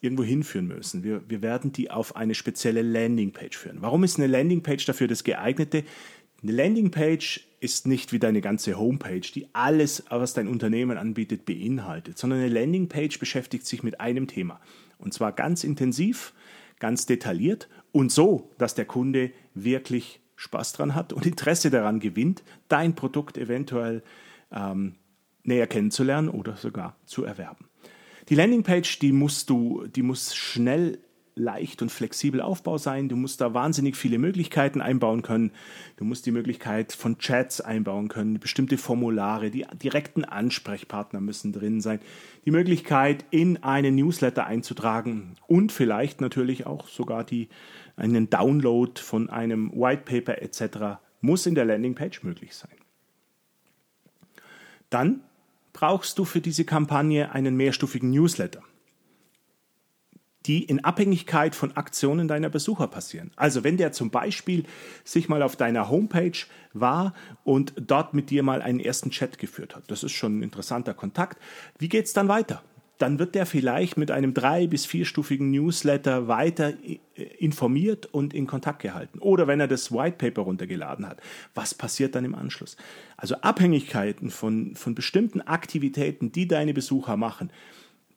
irgendwo 0.00 0.22
hinführen 0.22 0.66
müssen. 0.66 1.02
Wir, 1.02 1.28
wir 1.28 1.42
werden 1.42 1.72
die 1.72 1.90
auf 1.90 2.16
eine 2.16 2.34
spezielle 2.34 2.82
Landingpage 2.82 3.56
führen. 3.56 3.78
Warum 3.80 4.04
ist 4.04 4.18
eine 4.18 4.26
Landingpage 4.28 4.84
dafür 4.84 5.08
das 5.08 5.24
geeignete? 5.24 5.84
Eine 6.42 6.52
Landingpage 6.52 7.46
ist 7.64 7.86
nicht 7.86 8.12
wie 8.12 8.18
deine 8.18 8.42
ganze 8.42 8.78
Homepage, 8.78 9.22
die 9.22 9.48
alles, 9.54 10.04
was 10.10 10.34
dein 10.34 10.48
Unternehmen 10.48 10.98
anbietet, 10.98 11.46
beinhaltet, 11.46 12.18
sondern 12.18 12.40
eine 12.40 12.50
Landingpage 12.50 13.18
beschäftigt 13.18 13.66
sich 13.66 13.82
mit 13.82 14.00
einem 14.00 14.26
Thema. 14.26 14.60
Und 14.98 15.14
zwar 15.14 15.32
ganz 15.32 15.64
intensiv, 15.64 16.34
ganz 16.78 17.06
detailliert 17.06 17.70
und 17.90 18.12
so, 18.12 18.50
dass 18.58 18.74
der 18.74 18.84
Kunde 18.84 19.32
wirklich 19.54 20.20
Spaß 20.36 20.74
dran 20.74 20.94
hat 20.94 21.14
und 21.14 21.24
Interesse 21.24 21.70
daran 21.70 22.00
gewinnt, 22.00 22.42
dein 22.68 22.94
Produkt 22.94 23.38
eventuell 23.38 24.02
ähm, 24.52 24.96
näher 25.42 25.66
kennenzulernen 25.66 26.28
oder 26.28 26.56
sogar 26.56 26.96
zu 27.06 27.24
erwerben. 27.24 27.64
Die 28.28 28.34
Landingpage, 28.34 28.98
die 28.98 29.12
musst 29.12 29.48
du, 29.48 29.86
die 29.86 30.02
muss 30.02 30.34
schnell 30.34 30.98
leicht 31.36 31.82
und 31.82 31.90
flexibel 31.90 32.40
Aufbau 32.40 32.78
sein. 32.78 33.08
Du 33.08 33.16
musst 33.16 33.40
da 33.40 33.54
wahnsinnig 33.54 33.96
viele 33.96 34.18
Möglichkeiten 34.18 34.80
einbauen 34.80 35.22
können. 35.22 35.50
Du 35.96 36.04
musst 36.04 36.26
die 36.26 36.30
Möglichkeit 36.30 36.92
von 36.92 37.18
Chats 37.18 37.60
einbauen 37.60 38.08
können, 38.08 38.38
bestimmte 38.38 38.78
Formulare, 38.78 39.50
die 39.50 39.66
direkten 39.82 40.24
Ansprechpartner 40.24 41.20
müssen 41.20 41.52
drin 41.52 41.80
sein, 41.80 42.00
die 42.44 42.50
Möglichkeit 42.50 43.24
in 43.30 43.62
einen 43.62 43.96
Newsletter 43.96 44.46
einzutragen 44.46 45.36
und 45.46 45.72
vielleicht 45.72 46.20
natürlich 46.20 46.66
auch 46.66 46.88
sogar 46.88 47.24
die, 47.24 47.48
einen 47.96 48.30
Download 48.30 49.00
von 49.00 49.28
einem 49.28 49.72
White 49.72 50.02
Paper 50.04 50.40
etc. 50.40 51.00
muss 51.20 51.46
in 51.46 51.54
der 51.54 51.64
Landingpage 51.64 52.22
möglich 52.22 52.54
sein. 52.54 52.70
Dann 54.90 55.22
brauchst 55.72 56.18
du 56.18 56.24
für 56.24 56.40
diese 56.40 56.64
Kampagne 56.64 57.32
einen 57.32 57.56
mehrstufigen 57.56 58.10
Newsletter 58.10 58.62
die 60.46 60.62
in 60.64 60.84
Abhängigkeit 60.84 61.54
von 61.54 61.76
Aktionen 61.76 62.28
deiner 62.28 62.50
Besucher 62.50 62.86
passieren. 62.86 63.30
Also 63.36 63.64
wenn 63.64 63.76
der 63.76 63.92
zum 63.92 64.10
Beispiel 64.10 64.64
sich 65.02 65.28
mal 65.28 65.42
auf 65.42 65.56
deiner 65.56 65.88
Homepage 65.88 66.38
war 66.72 67.14
und 67.44 67.72
dort 67.76 68.14
mit 68.14 68.30
dir 68.30 68.42
mal 68.42 68.60
einen 68.60 68.80
ersten 68.80 69.10
Chat 69.10 69.38
geführt 69.38 69.74
hat, 69.74 69.90
das 69.90 70.02
ist 70.02 70.12
schon 70.12 70.38
ein 70.38 70.42
interessanter 70.42 70.94
Kontakt. 70.94 71.38
Wie 71.78 71.88
geht 71.88 72.06
es 72.06 72.12
dann 72.12 72.28
weiter? 72.28 72.62
Dann 72.98 73.18
wird 73.18 73.34
der 73.34 73.44
vielleicht 73.44 73.96
mit 73.96 74.12
einem 74.12 74.34
drei- 74.34 74.68
bis 74.68 74.86
vierstufigen 74.86 75.50
Newsletter 75.50 76.28
weiter 76.28 76.74
informiert 77.38 78.06
und 78.06 78.32
in 78.32 78.46
Kontakt 78.46 78.82
gehalten. 78.82 79.18
Oder 79.18 79.48
wenn 79.48 79.58
er 79.58 79.66
das 79.66 79.90
White 79.90 80.16
Paper 80.18 80.42
runtergeladen 80.42 81.08
hat, 81.08 81.20
was 81.54 81.74
passiert 81.74 82.14
dann 82.14 82.24
im 82.24 82.36
Anschluss? 82.36 82.76
Also 83.16 83.34
Abhängigkeiten 83.36 84.30
von, 84.30 84.76
von 84.76 84.94
bestimmten 84.94 85.40
Aktivitäten, 85.40 86.30
die 86.30 86.46
deine 86.46 86.72
Besucher 86.72 87.16
machen, 87.16 87.50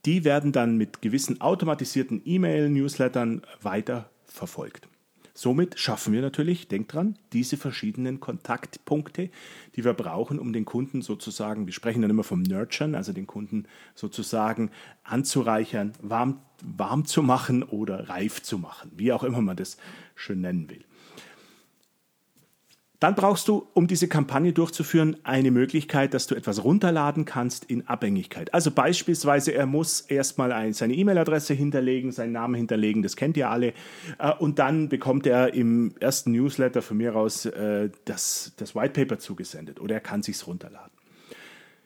die 0.08 0.24
werden 0.24 0.54
dann 0.54 0.78
mit 0.78 1.02
gewissen 1.02 1.42
automatisierten 1.42 2.22
E-Mail-Newslettern 2.24 3.42
weiter 3.62 4.10
verfolgt. 4.24 4.88
Somit 5.34 5.78
schaffen 5.78 6.14
wir 6.14 6.22
natürlich, 6.22 6.70
denk 6.70 6.88
dran, 6.88 7.20
diese 7.34 7.58
verschiedenen 7.58 8.22
Kontaktpunkte, 8.22 9.30
die 9.76 9.84
wir 9.84 9.94
brauchen, 9.94 10.40
um 10.40 10.54
den 10.54 10.64
Kunden 10.64 11.02
sozusagen, 11.02 11.66
wir 11.66 11.74
sprechen 11.74 12.02
dann 12.02 12.10
immer 12.10 12.24
vom 12.24 12.42
Nurturen, 12.42 12.96
also 12.96 13.12
den 13.12 13.28
Kunden 13.28 13.66
sozusagen 13.96 14.72
anzureichern, 15.04 15.92
warm, 16.02 16.40
warm 16.64 17.04
zu 17.04 17.22
machen 17.22 17.62
oder 17.62 18.08
reif 18.08 18.42
zu 18.42 18.58
machen, 18.58 18.94
wie 18.96 19.12
auch 19.12 19.26
immer 19.26 19.42
man 19.42 19.58
das 19.58 19.76
schön 20.16 20.40
nennen 20.40 20.70
will. 20.70 20.86
Dann 23.00 23.14
brauchst 23.14 23.48
du, 23.48 23.68
um 23.74 23.86
diese 23.86 24.08
Kampagne 24.08 24.54
durchzuführen, 24.54 25.18
eine 25.24 25.52
Möglichkeit, 25.52 26.16
dass 26.16 26.26
du 26.26 26.34
etwas 26.34 26.64
runterladen 26.64 27.26
kannst 27.26 27.66
in 27.66 27.88
Abhängigkeit. 27.88 28.52
Also 28.56 28.72
beispielsweise, 28.72 29.54
er 29.54 29.68
muss 29.68 30.02
erstmal 30.02 30.74
seine 30.74 30.96
E-Mail-Adresse 30.96 31.54
hinterlegen, 31.54 32.12
seinen 32.12 32.32
Namen 32.32 32.56
hinterlegen, 32.56 33.04
das 33.04 33.16
kennt 33.16 33.38
ihr 33.38 33.52
alle. 33.52 33.74
Äh, 34.18 34.34
und 34.40 34.58
dann 34.58 34.90
bekommt 34.90 35.28
er 35.28 35.54
im 35.54 35.94
ersten 36.00 36.32
Newsletter 36.32 36.82
von 36.82 36.98
mir 36.98 37.16
aus 37.16 37.46
äh, 37.46 37.92
das, 38.06 38.54
das 38.58 38.74
White 38.74 38.94
Paper 39.00 39.20
zugesendet 39.20 39.80
oder 39.80 39.96
er 39.96 40.02
kann 40.02 40.24
sich's 40.24 40.48
runterladen. 40.48 40.92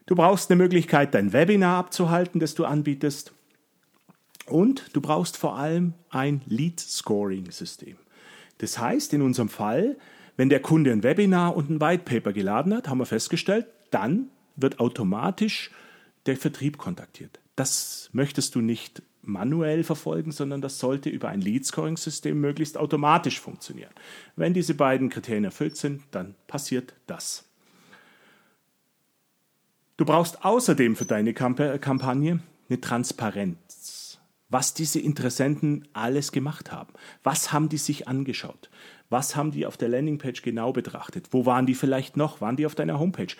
Du 0.05 0.15
brauchst 0.15 0.49
eine 0.49 0.61
Möglichkeit, 0.61 1.13
dein 1.13 1.33
Webinar 1.33 1.77
abzuhalten, 1.77 2.39
das 2.39 2.55
du 2.55 2.63
anbietest. 2.63 3.33
Und 4.45 4.89
du 4.93 5.01
brauchst 5.01 5.37
vor 5.37 5.57
allem 5.57 5.93
ein 6.09 6.41
Lead-Scoring-System. 6.45 7.97
Das 8.57 8.79
heißt, 8.79 9.13
in 9.13 9.21
unserem 9.21 9.49
Fall, 9.49 9.97
wenn 10.41 10.49
der 10.49 10.59
Kunde 10.59 10.91
ein 10.91 11.03
Webinar 11.03 11.55
und 11.55 11.69
ein 11.69 11.79
White 11.79 12.03
Paper 12.03 12.33
geladen 12.33 12.73
hat, 12.73 12.87
haben 12.87 12.97
wir 12.97 13.05
festgestellt, 13.05 13.67
dann 13.91 14.29
wird 14.55 14.79
automatisch 14.79 15.69
der 16.25 16.35
Vertrieb 16.35 16.79
kontaktiert. 16.79 17.39
Das 17.55 18.09
möchtest 18.11 18.55
du 18.55 18.61
nicht 18.61 19.03
manuell 19.21 19.83
verfolgen, 19.83 20.31
sondern 20.31 20.59
das 20.59 20.79
sollte 20.79 21.11
über 21.11 21.29
ein 21.29 21.41
Lead-Scoring-System 21.41 22.41
möglichst 22.41 22.75
automatisch 22.75 23.39
funktionieren. 23.39 23.91
Wenn 24.35 24.55
diese 24.55 24.73
beiden 24.73 25.09
Kriterien 25.09 25.43
erfüllt 25.43 25.77
sind, 25.77 26.01
dann 26.09 26.33
passiert 26.47 26.95
das. 27.05 27.45
Du 29.97 30.05
brauchst 30.05 30.43
außerdem 30.43 30.95
für 30.95 31.05
deine 31.05 31.35
Kampagne 31.35 32.39
eine 32.67 32.81
Transparenz, 32.81 34.00
was 34.51 34.73
diese 34.73 34.99
Interessenten 34.99 35.87
alles 35.93 36.31
gemacht 36.31 36.71
haben. 36.71 36.93
Was 37.23 37.51
haben 37.51 37.69
die 37.69 37.77
sich 37.77 38.07
angeschaut? 38.07 38.69
Was 39.09 39.35
haben 39.35 39.51
die 39.51 39.65
auf 39.65 39.77
der 39.77 39.89
Landingpage 39.89 40.41
genau 40.41 40.71
betrachtet? 40.71 41.29
Wo 41.31 41.45
waren 41.45 41.65
die 41.65 41.73
vielleicht 41.73 42.17
noch? 42.17 42.41
Waren 42.41 42.57
die 42.57 42.65
auf 42.65 42.75
deiner 42.75 42.99
Homepage? 42.99 43.33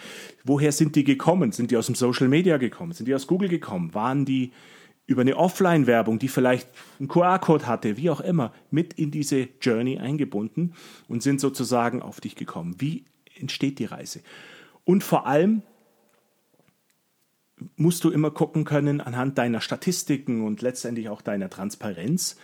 Woher 0.43 0.71
sind 0.71 0.95
die 0.95 1.03
gekommen? 1.03 1.51
Sind 1.51 1.71
die 1.71 1.77
aus 1.77 1.85
dem 1.85 1.95
Social 1.95 2.27
Media 2.27 2.57
gekommen? 2.57 2.93
Sind 2.93 3.07
die 3.07 3.15
aus 3.15 3.27
Google 3.27 3.49
gekommen? 3.49 3.93
Waren 3.93 4.25
die 4.25 4.51
über 5.05 5.21
eine 5.21 5.35
Offline-Werbung, 5.35 6.19
die 6.19 6.29
vielleicht 6.29 6.69
einen 6.99 7.09
QR-Code 7.09 7.67
hatte, 7.67 7.97
wie 7.97 8.09
auch 8.09 8.21
immer, 8.21 8.53
mit 8.69 8.93
in 8.93 9.11
diese 9.11 9.49
Journey 9.61 9.97
eingebunden 9.97 10.73
und 11.07 11.21
sind 11.21 11.41
sozusagen 11.41 12.01
auf 12.01 12.21
dich 12.21 12.35
gekommen? 12.35 12.75
Wie 12.79 13.05
entsteht 13.37 13.79
die 13.79 13.85
Reise? 13.85 14.21
Und 14.85 15.03
vor 15.03 15.27
allem 15.27 15.63
musst 17.75 18.03
du 18.03 18.09
immer 18.09 18.31
gucken 18.31 18.63
können 18.63 19.01
anhand 19.01 19.37
deiner 19.37 19.61
Statistiken 19.61 20.45
und 20.45 20.61
letztendlich 20.61 21.09
auch 21.09 21.21
deiner 21.21 21.49
Transparenz, 21.49 22.37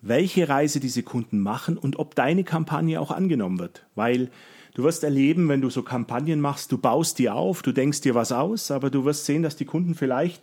welche 0.00 0.48
Reise 0.48 0.80
diese 0.80 1.02
Kunden 1.02 1.40
machen 1.40 1.78
und 1.78 1.98
ob 1.98 2.14
deine 2.14 2.44
Kampagne 2.44 3.00
auch 3.00 3.10
angenommen 3.10 3.58
wird. 3.58 3.86
Weil 3.94 4.30
du 4.74 4.82
wirst 4.82 5.02
erleben, 5.04 5.48
wenn 5.48 5.60
du 5.60 5.70
so 5.70 5.82
Kampagnen 5.82 6.40
machst, 6.40 6.72
du 6.72 6.78
baust 6.78 7.18
die 7.18 7.30
auf, 7.30 7.62
du 7.62 7.72
denkst 7.72 8.02
dir 8.02 8.14
was 8.14 8.32
aus, 8.32 8.70
aber 8.70 8.90
du 8.90 9.04
wirst 9.04 9.24
sehen, 9.24 9.42
dass 9.42 9.56
die 9.56 9.64
Kunden 9.64 9.94
vielleicht 9.94 10.42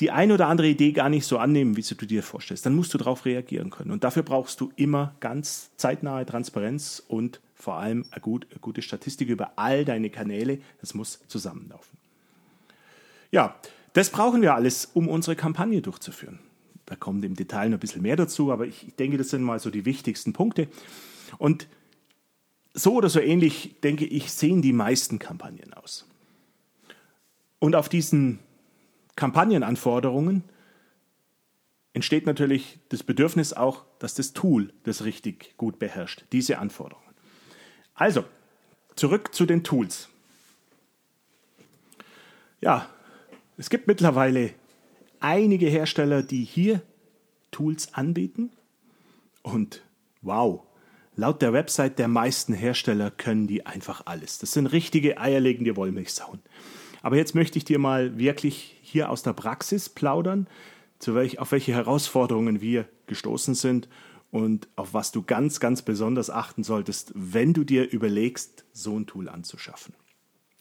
die 0.00 0.10
ein 0.10 0.32
oder 0.32 0.48
andere 0.48 0.66
Idee 0.66 0.92
gar 0.92 1.08
nicht 1.08 1.24
so 1.24 1.38
annehmen, 1.38 1.76
wie 1.76 1.82
du 1.82 2.06
dir 2.06 2.22
vorstellst. 2.22 2.66
Dann 2.66 2.74
musst 2.74 2.92
du 2.94 2.98
darauf 2.98 3.24
reagieren 3.24 3.70
können. 3.70 3.92
Und 3.92 4.02
dafür 4.02 4.24
brauchst 4.24 4.60
du 4.60 4.72
immer 4.74 5.14
ganz 5.20 5.70
zeitnahe 5.76 6.26
Transparenz 6.26 7.02
und 7.06 7.40
vor 7.54 7.76
allem 7.76 8.04
eine 8.10 8.20
gute 8.20 8.82
Statistik 8.82 9.28
über 9.28 9.52
all 9.56 9.84
deine 9.84 10.10
Kanäle. 10.10 10.58
Das 10.80 10.94
muss 10.94 11.20
zusammenlaufen. 11.28 12.03
Ja, 13.34 13.56
das 13.94 14.10
brauchen 14.10 14.42
wir 14.42 14.54
alles, 14.54 14.84
um 14.94 15.08
unsere 15.08 15.34
Kampagne 15.34 15.82
durchzuführen. 15.82 16.38
Da 16.86 16.94
kommt 16.94 17.24
im 17.24 17.34
Detail 17.34 17.68
noch 17.68 17.78
ein 17.78 17.80
bisschen 17.80 18.02
mehr 18.02 18.14
dazu, 18.14 18.52
aber 18.52 18.64
ich 18.64 18.94
denke, 18.96 19.18
das 19.18 19.30
sind 19.30 19.42
mal 19.42 19.58
so 19.58 19.70
die 19.70 19.84
wichtigsten 19.84 20.32
Punkte. 20.32 20.68
Und 21.38 21.66
so 22.74 22.94
oder 22.94 23.08
so 23.08 23.18
ähnlich, 23.18 23.74
denke 23.82 24.04
ich, 24.04 24.30
sehen 24.30 24.62
die 24.62 24.72
meisten 24.72 25.18
Kampagnen 25.18 25.74
aus. 25.74 26.08
Und 27.58 27.74
auf 27.74 27.88
diesen 27.88 28.38
Kampagnenanforderungen 29.16 30.44
entsteht 31.92 32.26
natürlich 32.26 32.78
das 32.90 33.02
Bedürfnis 33.02 33.52
auch, 33.52 33.84
dass 33.98 34.14
das 34.14 34.32
Tool 34.32 34.72
das 34.84 35.04
richtig 35.04 35.56
gut 35.56 35.80
beherrscht, 35.80 36.24
diese 36.30 36.58
Anforderungen. 36.60 37.16
Also, 37.96 38.26
zurück 38.94 39.34
zu 39.34 39.44
den 39.44 39.64
Tools. 39.64 40.08
Ja, 42.60 42.93
es 43.56 43.70
gibt 43.70 43.86
mittlerweile 43.86 44.50
einige 45.20 45.66
Hersteller, 45.66 46.22
die 46.22 46.44
hier 46.44 46.82
Tools 47.50 47.94
anbieten. 47.94 48.50
Und 49.42 49.82
wow, 50.22 50.62
laut 51.16 51.40
der 51.40 51.52
Website 51.52 51.98
der 51.98 52.08
meisten 52.08 52.52
Hersteller 52.52 53.10
können 53.10 53.46
die 53.46 53.64
einfach 53.64 54.02
alles. 54.06 54.38
Das 54.38 54.52
sind 54.52 54.66
richtige 54.66 55.18
eierlegende 55.18 55.76
Wollmilchsauen. 55.76 56.40
Aber 57.02 57.16
jetzt 57.16 57.34
möchte 57.34 57.58
ich 57.58 57.64
dir 57.64 57.78
mal 57.78 58.18
wirklich 58.18 58.76
hier 58.82 59.10
aus 59.10 59.22
der 59.22 59.34
Praxis 59.34 59.88
plaudern, 59.88 60.46
zu 60.98 61.14
welch, 61.14 61.38
auf 61.38 61.52
welche 61.52 61.72
Herausforderungen 61.72 62.60
wir 62.60 62.88
gestoßen 63.06 63.54
sind 63.54 63.88
und 64.30 64.68
auf 64.74 64.94
was 64.94 65.12
du 65.12 65.22
ganz, 65.22 65.60
ganz 65.60 65.82
besonders 65.82 66.30
achten 66.30 66.64
solltest, 66.64 67.12
wenn 67.14 67.52
du 67.52 67.62
dir 67.62 67.90
überlegst, 67.90 68.64
so 68.72 68.98
ein 68.98 69.06
Tool 69.06 69.28
anzuschaffen. 69.28 69.94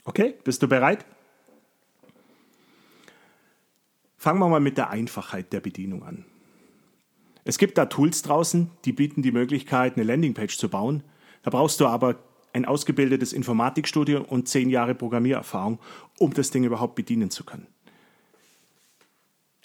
Okay, 0.04 0.36
bist 0.44 0.62
du 0.62 0.68
bereit? 0.68 1.06
Fangen 4.24 4.40
wir 4.40 4.48
mal 4.48 4.62
mit 4.62 4.78
der 4.78 4.90
Einfachheit 4.90 5.52
der 5.52 5.60
Bedienung 5.60 6.02
an. 6.04 6.24
Es 7.44 7.58
gibt 7.58 7.78
da 7.78 7.88
Tools 7.88 8.22
draußen, 8.22 8.72
die 8.86 8.94
bieten 8.94 9.22
die 9.22 9.34
Möglichkeit, 9.34 9.98
eine 9.98 10.06
Landingpage 10.06 10.58
zu 10.58 10.70
bauen. 10.70 11.04
Da 11.42 11.50
brauchst 11.50 11.82
du 11.82 11.88
aber 11.88 12.24
ein 12.54 12.64
ausgebildetes 12.64 13.34
Informatikstudium 13.34 14.24
und 14.24 14.48
zehn 14.48 14.70
Jahre 14.70 14.96
Programmiererfahrung, 14.96 15.78
um 16.20 16.34
das 16.34 16.52
Ding 16.52 16.64
überhaupt 16.64 16.96
bedienen 16.96 17.32
zu 17.32 17.44
können. 17.44 17.68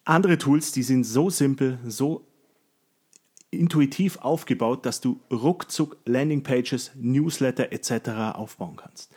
Andere 0.04 0.38
Tools, 0.38 0.72
die 0.72 0.82
sind 0.82 1.04
so 1.04 1.30
simpel, 1.30 1.78
so 1.86 2.26
intuitiv 3.52 4.16
aufgebaut, 4.16 4.84
dass 4.86 5.00
du 5.00 5.20
ruckzuck 5.30 5.98
Landingpages, 6.04 6.90
Newsletter 6.96 7.70
etc. 7.70 8.34
aufbauen 8.34 8.74
kannst. 8.74 9.14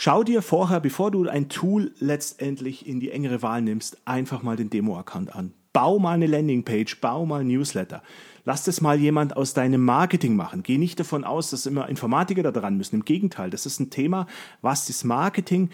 Schau 0.00 0.22
dir 0.22 0.42
vorher, 0.42 0.78
bevor 0.78 1.10
du 1.10 1.28
ein 1.28 1.48
Tool 1.48 1.90
letztendlich 1.98 2.86
in 2.86 3.00
die 3.00 3.10
engere 3.10 3.42
Wahl 3.42 3.62
nimmst, 3.62 3.98
einfach 4.04 4.44
mal 4.44 4.54
den 4.54 4.70
Demo-Account 4.70 5.34
an. 5.34 5.54
Bau 5.72 5.98
mal 5.98 6.12
eine 6.12 6.28
Landingpage, 6.28 7.00
bau 7.00 7.26
mal 7.26 7.40
ein 7.40 7.48
Newsletter. 7.48 8.04
Lass 8.44 8.62
das 8.62 8.80
mal 8.80 8.96
jemand 8.96 9.36
aus 9.36 9.54
deinem 9.54 9.84
Marketing 9.84 10.36
machen. 10.36 10.62
Geh 10.62 10.78
nicht 10.78 11.00
davon 11.00 11.24
aus, 11.24 11.50
dass 11.50 11.66
immer 11.66 11.88
Informatiker 11.88 12.44
da 12.44 12.52
dran 12.52 12.76
müssen. 12.76 12.94
Im 12.94 13.04
Gegenteil, 13.04 13.50
das 13.50 13.66
ist 13.66 13.80
ein 13.80 13.90
Thema, 13.90 14.28
was 14.60 14.86
das 14.86 15.02
Marketing 15.02 15.70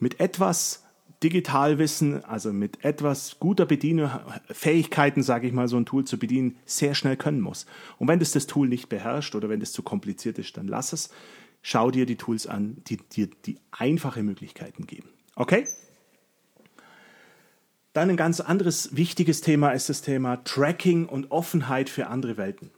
mit 0.00 0.20
etwas 0.20 0.82
Digitalwissen, 1.22 2.24
also 2.24 2.54
mit 2.54 2.82
etwas 2.82 3.38
guter 3.40 3.66
Bedienfähigkeiten, 3.66 5.22
sage 5.22 5.48
ich 5.48 5.52
mal, 5.52 5.68
so 5.68 5.76
ein 5.76 5.84
Tool 5.84 6.06
zu 6.06 6.18
bedienen, 6.18 6.56
sehr 6.64 6.94
schnell 6.94 7.18
können 7.18 7.42
muss. 7.42 7.66
Und 7.98 8.08
wenn 8.08 8.20
das 8.20 8.30
das 8.30 8.46
Tool 8.46 8.68
nicht 8.68 8.88
beherrscht 8.88 9.34
oder 9.34 9.50
wenn 9.50 9.60
das 9.60 9.72
zu 9.72 9.82
kompliziert 9.82 10.38
ist, 10.38 10.56
dann 10.56 10.66
lass 10.66 10.94
es. 10.94 11.10
Schau 11.68 11.90
dir 11.90 12.06
die 12.06 12.14
Tools 12.14 12.46
an, 12.46 12.76
die 12.86 12.96
dir 12.96 13.28
die 13.44 13.58
einfache 13.72 14.22
Möglichkeiten 14.22 14.86
geben. 14.86 15.08
Okay? 15.34 15.66
Dann 17.92 18.08
ein 18.08 18.16
ganz 18.16 18.38
anderes 18.38 18.94
wichtiges 18.94 19.40
Thema 19.40 19.72
ist 19.72 19.88
das 19.88 20.00
Thema 20.00 20.36
Tracking 20.44 21.06
und 21.06 21.32
Offenheit 21.32 21.90
für 21.90 22.06
andere 22.06 22.36
Welten. 22.36 22.70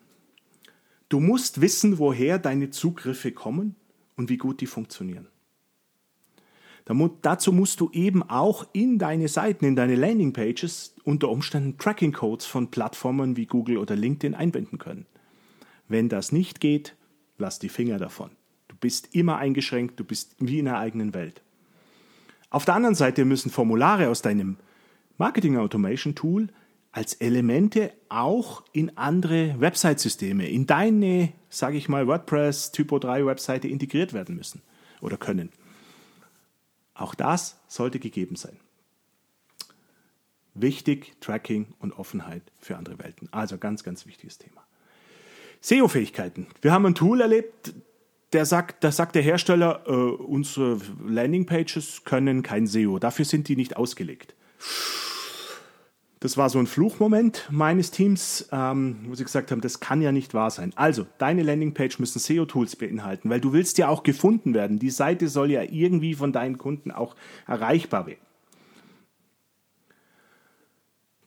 Du 1.10 1.20
musst 1.20 1.60
wissen, 1.60 1.98
woher 1.98 2.38
deine 2.38 2.70
Zugriffe 2.70 3.30
kommen 3.30 3.76
und 4.16 4.30
wie 4.30 4.38
gut 4.38 4.62
die 4.62 4.66
funktionieren. 4.66 5.28
Dazu 7.20 7.52
musst 7.52 7.80
du 7.80 7.90
eben 7.90 8.22
auch 8.22 8.66
in 8.72 8.98
deine 8.98 9.28
Seiten, 9.28 9.66
in 9.66 9.76
deine 9.76 9.96
Landingpages 9.96 10.94
unter 11.04 11.28
Umständen 11.28 11.76
Tracking-Codes 11.76 12.46
von 12.46 12.70
Plattformen 12.70 13.36
wie 13.36 13.44
Google 13.44 13.76
oder 13.76 13.96
LinkedIn 13.96 14.34
einbinden 14.34 14.78
können. 14.78 15.04
Wenn 15.88 16.08
das 16.08 16.32
nicht 16.32 16.58
geht, 16.58 16.96
lass 17.36 17.58
die 17.58 17.68
Finger 17.68 17.98
davon 17.98 18.30
bist 18.80 19.14
immer 19.14 19.36
eingeschränkt, 19.36 19.98
du 20.00 20.04
bist 20.04 20.36
wie 20.38 20.58
in 20.58 20.68
einer 20.68 20.78
eigenen 20.78 21.14
Welt. 21.14 21.42
Auf 22.50 22.64
der 22.64 22.74
anderen 22.74 22.94
Seite 22.94 23.24
müssen 23.24 23.50
Formulare 23.50 24.08
aus 24.08 24.22
deinem 24.22 24.56
Marketing 25.18 25.56
Automation 25.56 26.14
Tool 26.14 26.48
als 26.92 27.14
Elemente 27.14 27.92
auch 28.08 28.64
in 28.72 28.96
andere 28.96 29.60
Website-Systeme, 29.60 30.48
in 30.48 30.66
deine, 30.66 31.32
sage 31.50 31.76
ich 31.76 31.88
mal, 31.88 32.06
WordPress 32.06 32.72
Typo 32.72 32.98
3 32.98 33.26
Webseite 33.26 33.68
integriert 33.68 34.12
werden 34.12 34.36
müssen 34.36 34.62
oder 35.00 35.16
können. 35.16 35.50
Auch 36.94 37.14
das 37.14 37.60
sollte 37.68 37.98
gegeben 37.98 38.36
sein. 38.36 38.56
Wichtig, 40.54 41.14
Tracking 41.20 41.68
und 41.78 41.92
Offenheit 41.92 42.42
für 42.58 42.76
andere 42.76 42.98
Welten. 42.98 43.28
Also 43.30 43.58
ganz, 43.58 43.84
ganz 43.84 44.06
wichtiges 44.06 44.38
Thema. 44.38 44.64
SEO-Fähigkeiten. 45.60 46.46
Wir 46.62 46.72
haben 46.72 46.86
ein 46.86 46.94
Tool 46.94 47.20
erlebt, 47.20 47.74
der 48.32 48.44
sagt, 48.44 48.84
da 48.84 48.92
sagt 48.92 49.14
der 49.14 49.22
Hersteller, 49.22 49.82
äh, 49.86 49.90
unsere 49.92 50.78
Landingpages 51.06 52.02
können 52.04 52.42
kein 52.42 52.66
SEO, 52.66 52.98
dafür 52.98 53.24
sind 53.24 53.48
die 53.48 53.56
nicht 53.56 53.76
ausgelegt. 53.76 54.34
Das 56.20 56.36
war 56.36 56.50
so 56.50 56.58
ein 56.58 56.66
Fluchmoment 56.66 57.46
meines 57.48 57.92
Teams, 57.92 58.48
ähm, 58.50 58.98
wo 59.06 59.14
sie 59.14 59.22
gesagt 59.22 59.52
haben, 59.52 59.60
das 59.60 59.78
kann 59.78 60.02
ja 60.02 60.10
nicht 60.10 60.34
wahr 60.34 60.50
sein. 60.50 60.72
Also, 60.74 61.06
deine 61.18 61.44
Landingpage 61.44 62.00
müssen 62.00 62.18
SEO-Tools 62.18 62.74
beinhalten, 62.74 63.30
weil 63.30 63.40
du 63.40 63.52
willst 63.52 63.78
ja 63.78 63.88
auch 63.88 64.02
gefunden 64.02 64.52
werden. 64.52 64.80
Die 64.80 64.90
Seite 64.90 65.28
soll 65.28 65.52
ja 65.52 65.62
irgendwie 65.62 66.14
von 66.14 66.32
deinen 66.32 66.58
Kunden 66.58 66.90
auch 66.90 67.14
erreichbar 67.46 68.08
werden. 68.08 68.20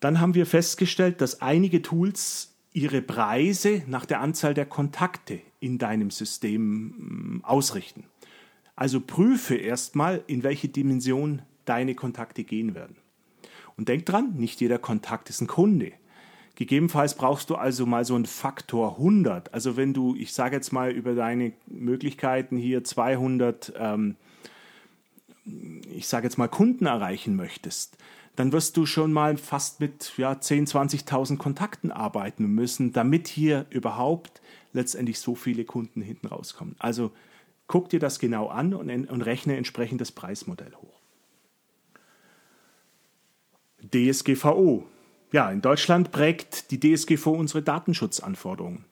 Dann 0.02 0.20
haben 0.20 0.34
wir 0.34 0.46
festgestellt, 0.46 1.22
dass 1.22 1.42
einige 1.42 1.82
Tools 1.82 2.51
ihre 2.74 3.02
Preise 3.02 3.84
nach 3.88 4.06
der 4.06 4.22
Anzahl 4.22 4.54
der 4.54 4.66
Kontakte 4.66 5.42
in 5.60 5.78
deinem 5.78 6.10
System 6.10 6.84
mm, 7.38 7.44
ausrichten. 7.44 8.06
Also 8.76 9.02
prüfe 9.02 9.56
erstmal, 9.56 10.24
in 10.28 10.44
welche 10.44 10.70
Dimension 10.70 11.42
deine 11.66 11.96
Kontakte 11.96 12.44
gehen 12.44 12.74
werden. 12.74 12.96
Und 13.78 13.90
denk 13.90 14.06
dran, 14.06 14.34
nicht 14.36 14.62
jeder 14.62 14.80
Kontakt 14.80 15.30
ist 15.30 15.42
ein 15.42 15.48
Kunde. 15.48 15.92
Gegebenenfalls 16.56 17.16
brauchst 17.16 17.50
du 17.50 17.56
also 17.56 17.86
mal 17.86 18.06
so 18.06 18.16
einen 18.16 18.26
Faktor 18.26 18.98
100. 18.98 19.54
Also 19.54 19.78
wenn 19.78 19.94
du, 19.94 20.16
ich 20.16 20.34
sage 20.34 20.56
jetzt 20.56 20.72
mal 20.72 20.92
über 20.92 21.16
deine 21.16 21.54
Möglichkeiten 21.68 22.58
hier 22.58 22.84
200, 22.84 23.74
ähm, 23.78 24.16
ich 25.90 26.08
sage 26.08 26.28
jetzt 26.28 26.38
mal 26.38 26.48
Kunden 26.48 26.86
erreichen 26.86 27.36
möchtest, 27.36 27.98
dann 28.36 28.52
wirst 28.52 28.78
du 28.78 28.86
schon 28.86 29.12
mal 29.12 29.38
fast 29.38 29.80
mit 29.80 30.14
ja, 30.18 30.34
10.000, 30.34 31.06
20.000 31.06 31.38
Kontakten 31.38 31.92
arbeiten 31.92 32.48
müssen, 32.48 32.94
damit 32.94 33.28
hier 33.28 33.66
überhaupt 33.70 34.42
letztendlich 34.74 35.20
so 35.20 35.36
viele 35.36 35.66
Kunden 35.66 36.02
hinten 36.02 36.28
rauskommen. 36.28 36.76
Also 36.80 37.12
guck 37.68 37.90
dir 37.90 38.00
das 38.00 38.20
genau 38.20 38.48
an 38.48 38.74
und, 38.74 38.90
und 38.90 39.22
rechne 39.22 39.58
entsprechend 39.58 40.02
das 40.02 40.12
Preismodell 40.12 40.74
hoch. 40.76 41.02
DSGVO. 43.94 44.86
Ja, 45.32 45.50
in 45.52 45.62
Deutschland 45.62 46.12
prägt 46.12 46.72
die 46.72 46.80
DSGVO 46.80 47.32
unsere 47.32 47.62
Datenschutzanforderungen. 47.62 48.86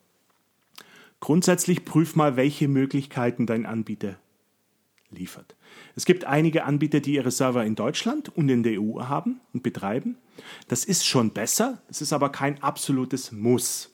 Grundsätzlich 1.19 1.83
prüf 1.83 2.15
mal, 2.15 2.37
welche 2.37 2.67
Möglichkeiten 2.67 3.45
dein 3.45 3.65
Anbieter 3.65 4.17
liefert. 5.11 5.55
Es 5.95 6.05
gibt 6.05 6.25
einige 6.25 6.65
Anbieter, 6.65 6.99
die 6.99 7.15
ihre 7.15 7.31
Server 7.31 7.65
in 7.65 7.75
Deutschland 7.75 8.35
und 8.35 8.49
in 8.49 8.63
der 8.63 8.81
EU 8.81 9.01
haben 9.01 9.41
und 9.53 9.63
betreiben. 9.63 10.17
Das 10.67 10.85
ist 10.85 11.05
schon 11.05 11.31
besser, 11.31 11.81
es 11.89 12.01
ist 12.01 12.13
aber 12.13 12.29
kein 12.29 12.61
absolutes 12.63 13.31
Muss. 13.31 13.91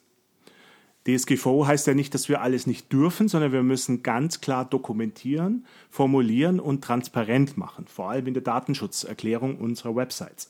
DSGVO 1.07 1.67
heißt 1.67 1.85
ja 1.85 1.93
nicht, 1.93 2.13
dass 2.15 2.29
wir 2.29 2.41
alles 2.41 2.65
nicht 2.65 2.91
dürfen, 2.91 3.27
sondern 3.27 3.51
wir 3.51 3.61
müssen 3.61 4.01
ganz 4.01 4.41
klar 4.41 4.65
dokumentieren, 4.65 5.65
formulieren 5.89 6.59
und 6.59 6.83
transparent 6.83 7.57
machen, 7.57 7.85
vor 7.87 8.09
allem 8.09 8.25
in 8.25 8.33
der 8.33 8.43
Datenschutzerklärung 8.43 9.57
unserer 9.57 9.95
Websites. 9.95 10.49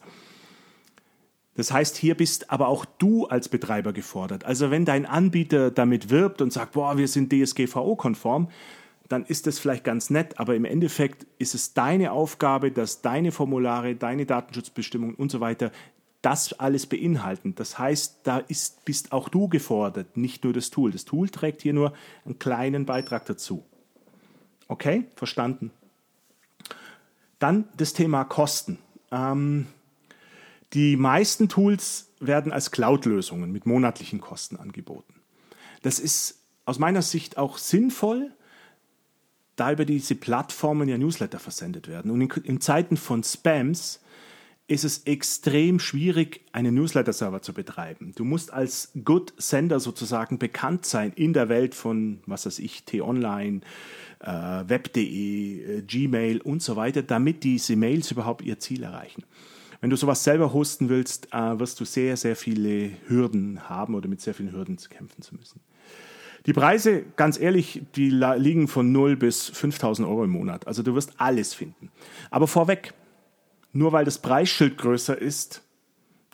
Das 1.56 1.72
heißt, 1.72 1.96
hier 1.98 2.16
bist 2.16 2.52
aber 2.52 2.68
auch 2.68 2.86
du 2.86 3.28
als 3.28 3.50
Betreiber 3.50 3.94
gefordert. 3.94 4.46
Also 4.46 4.72
wenn 4.72 4.86
dein 4.86 5.06
Anbieter 5.06 5.72
damit 5.72 6.10
wirbt 6.10 6.42
und 6.42 6.52
sagt, 6.52 6.74
boah, 6.74 6.98
wir 6.98 7.08
sind 7.08 7.32
DSGVO-konform, 7.32 8.50
dann 9.08 9.26
ist 9.26 9.48
das 9.48 9.60
vielleicht 9.60 9.84
ganz 9.84 10.10
nett, 10.10 10.40
aber 10.40 10.56
im 10.56 10.66
Endeffekt 10.66 11.28
ist 11.38 11.54
es 11.54 11.74
deine 11.74 12.12
Aufgabe, 12.12 12.72
dass 12.72 13.02
deine 13.02 13.32
Formulare, 13.32 13.96
deine 13.96 14.26
Datenschutzbestimmungen 14.26 15.16
und 15.16 15.32
so 15.32 15.40
weiter 15.40 15.72
das 16.22 16.54
alles 16.54 16.88
beinhalten. 16.88 17.54
Das 17.54 17.78
heißt, 17.78 18.22
da 18.24 18.40
ist, 18.40 18.84
bist 18.84 19.12
auch 19.12 19.30
du 19.30 19.48
gefordert, 19.48 20.18
nicht 20.18 20.44
nur 20.44 20.54
das 20.54 20.72
Tool. 20.72 20.92
Das 20.92 21.06
Tool 21.06 21.30
trägt 21.30 21.62
hier 21.62 21.74
nur 21.74 21.94
einen 22.26 22.40
kleinen 22.40 22.88
Beitrag 22.88 23.26
dazu. 23.26 23.64
Okay, 24.68 25.06
verstanden. 25.16 25.70
Dann 27.38 27.68
das 27.78 27.94
Thema 27.94 28.24
Kosten. 28.24 28.80
Ähm, 29.12 29.68
die 30.74 30.98
meisten 30.98 31.48
Tools 31.48 32.12
werden 32.20 32.52
als 32.52 32.72
Cloud-Lösungen 32.72 33.52
mit 33.52 33.68
monatlichen 33.68 34.20
Kosten 34.20 34.58
angeboten. 34.58 35.14
Das 35.84 36.00
ist 36.00 36.42
aus 36.66 36.80
meiner 36.80 37.04
Sicht 37.04 37.38
auch 37.38 37.60
sinnvoll, 37.60 38.34
da 39.56 39.72
über 39.72 39.86
diese 39.86 40.16
Plattformen 40.16 40.90
ja 40.90 40.98
Newsletter 40.98 41.40
versendet 41.40 41.88
werden. 41.88 42.12
Und 42.12 42.22
in, 42.22 42.30
in 42.44 42.62
Zeiten 42.62 42.98
von 42.98 43.24
Spams 43.24 44.02
ist 44.68 44.84
es 44.84 45.04
extrem 45.04 45.80
schwierig, 45.80 46.42
einen 46.52 46.74
Newsletter-Server 46.74 47.42
zu 47.42 47.54
betreiben. 47.54 48.14
Du 48.16 48.24
musst 48.24 48.52
als 48.52 48.92
Good 49.04 49.34
Sender 49.38 49.80
sozusagen 49.80 50.40
bekannt 50.40 50.86
sein 50.86 51.14
in 51.16 51.34
der 51.34 51.50
Welt 51.50 51.76
von, 51.76 52.20
was 52.26 52.48
weiß 52.48 52.60
ich, 52.60 52.84
T-Online, 52.84 53.62
äh, 54.22 54.32
Web.de, 54.68 55.78
äh, 55.78 55.82
Gmail 55.84 56.42
und 56.42 56.64
so 56.64 56.76
weiter, 56.76 57.04
damit 57.04 57.44
diese 57.44 57.76
Mails 57.76 58.10
überhaupt 58.10 58.42
ihr 58.44 58.58
Ziel 58.60 58.82
erreichen. 58.82 59.24
Wenn 59.82 59.92
du 59.92 59.98
sowas 59.98 60.24
selber 60.24 60.52
hosten 60.52 60.90
willst, 60.90 61.32
äh, 61.32 61.60
wirst 61.60 61.80
du 61.80 61.86
sehr, 61.86 62.18
sehr 62.18 62.36
viele 62.36 62.92
Hürden 63.08 63.70
haben 63.70 63.94
oder 63.94 64.08
mit 64.10 64.20
sehr 64.20 64.34
vielen 64.34 64.52
Hürden 64.52 64.80
zu 64.80 64.90
kämpfen 64.90 65.22
zu 65.22 65.36
müssen. 65.36 65.60
Die 66.46 66.54
Preise, 66.54 67.04
ganz 67.16 67.40
ehrlich, 67.40 67.82
die 67.96 68.10
liegen 68.10 68.68
von 68.68 68.92
0 68.92 69.16
bis 69.16 69.50
5000 69.50 70.08
Euro 70.08 70.24
im 70.24 70.30
Monat. 70.30 70.68
Also 70.68 70.84
du 70.84 70.94
wirst 70.94 71.14
alles 71.18 71.54
finden. 71.54 71.92
Aber 72.30 72.48
vorweg, 72.48 72.94
nur 73.74 73.92
weil 73.92 74.06
das 74.06 74.20
Preisschild 74.20 74.78
größer 74.78 75.18
ist, 75.18 75.64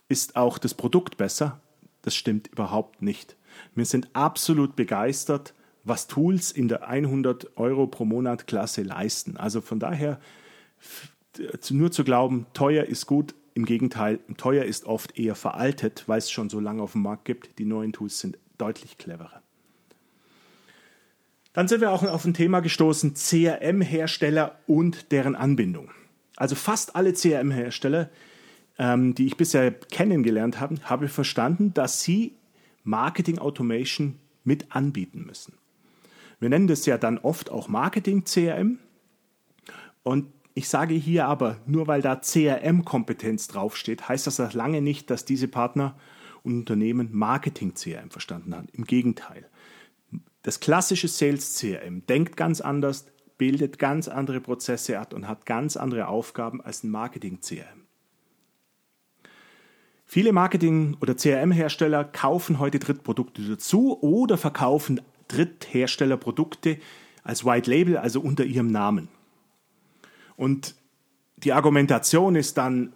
ist 0.09 0.35
auch 0.35 0.57
das 0.57 0.73
Produkt 0.73 1.15
besser. 1.17 1.61
Das 2.01 2.15
stimmt 2.15 2.47
überhaupt 2.47 3.01
nicht. 3.01 3.37
Wir 3.73 3.85
sind 3.85 4.09
absolut 4.13 4.75
begeistert, 4.75 5.53
was 5.83 6.07
Tools 6.07 6.51
in 6.51 6.67
der 6.67 6.87
100 6.87 7.57
Euro 7.57 7.87
pro 7.87 8.05
Monat 8.05 8.47
Klasse 8.47 8.83
leisten. 8.83 9.37
Also 9.37 9.61
von 9.61 9.79
daher 9.79 10.19
nur 11.69 11.91
zu 11.91 12.03
glauben, 12.03 12.47
teuer 12.53 12.83
ist 12.83 13.05
gut. 13.05 13.33
Im 13.53 13.65
Gegenteil, 13.65 14.19
teuer 14.37 14.65
ist 14.65 14.85
oft 14.85 15.17
eher 15.17 15.35
veraltet, 15.35 16.03
weil 16.07 16.17
es 16.17 16.31
schon 16.31 16.49
so 16.49 16.59
lange 16.59 16.81
auf 16.81 16.93
dem 16.93 17.01
Markt 17.01 17.25
gibt. 17.25 17.59
Die 17.59 17.65
neuen 17.65 17.93
Tools 17.93 18.19
sind 18.19 18.37
deutlich 18.57 18.97
cleverer. 18.97 19.41
Dann 21.53 21.67
sind 21.67 21.81
wir 21.81 21.91
auch 21.91 22.03
auf 22.03 22.25
ein 22.25 22.33
Thema 22.33 22.61
gestoßen, 22.61 23.13
CRM-Hersteller 23.13 24.59
und 24.67 25.11
deren 25.11 25.35
Anbindung. 25.35 25.89
Also 26.37 26.55
fast 26.55 26.95
alle 26.95 27.13
CRM-Hersteller 27.13 28.09
ähm, 28.81 29.13
die 29.13 29.27
ich 29.27 29.37
bisher 29.37 29.71
kennengelernt 29.71 30.59
habe, 30.59 30.77
habe 30.83 31.07
verstanden, 31.07 31.71
dass 31.73 32.01
sie 32.01 32.33
Marketing 32.83 33.37
Automation 33.37 34.15
mit 34.43 34.75
anbieten 34.75 35.23
müssen. 35.25 35.53
Wir 36.39 36.49
nennen 36.49 36.65
das 36.65 36.87
ja 36.87 36.97
dann 36.97 37.19
oft 37.19 37.51
auch 37.51 37.67
Marketing 37.67 38.23
CRM. 38.23 38.79
Und 40.01 40.25
ich 40.55 40.67
sage 40.67 40.95
hier 40.95 41.27
aber, 41.27 41.57
nur 41.67 41.85
weil 41.85 42.01
da 42.01 42.15
CRM-Kompetenz 42.15 43.47
draufsteht, 43.47 44.09
heißt 44.09 44.25
das 44.25 44.53
lange 44.55 44.81
nicht, 44.81 45.11
dass 45.11 45.25
diese 45.25 45.47
Partner 45.47 45.95
und 46.41 46.57
Unternehmen 46.57 47.09
Marketing 47.11 47.75
CRM 47.75 48.09
verstanden 48.09 48.55
haben. 48.55 48.67
Im 48.73 48.85
Gegenteil. 48.85 49.47
Das 50.43 50.59
klassische 50.59 51.07
Sales 51.07 51.59
CRM 51.59 52.05
denkt 52.07 52.35
ganz 52.35 52.61
anders, 52.61 53.05
bildet 53.37 53.79
ganz 53.79 54.07
andere 54.07 54.39
Prozesse 54.41 54.99
ab 54.99 55.13
und 55.13 55.27
hat 55.27 55.45
ganz 55.45 55.77
andere 55.77 56.07
Aufgaben 56.07 56.61
als 56.61 56.83
ein 56.83 56.89
Marketing 56.89 57.39
CRM. 57.41 57.85
Viele 60.05 60.33
Marketing- 60.33 60.97
oder 60.99 61.15
CRM-Hersteller 61.15 62.03
kaufen 62.03 62.59
heute 62.59 62.79
Drittprodukte 62.79 63.41
dazu 63.43 63.97
oder 64.01 64.37
verkaufen 64.37 64.99
Drittherstellerprodukte 65.29 66.79
als 67.23 67.45
White 67.45 67.69
Label, 67.69 67.97
also 67.97 68.19
unter 68.19 68.43
ihrem 68.43 68.67
Namen. 68.67 69.07
Und 70.35 70.75
die 71.37 71.53
Argumentation 71.53 72.35
ist 72.35 72.57
dann, 72.57 72.93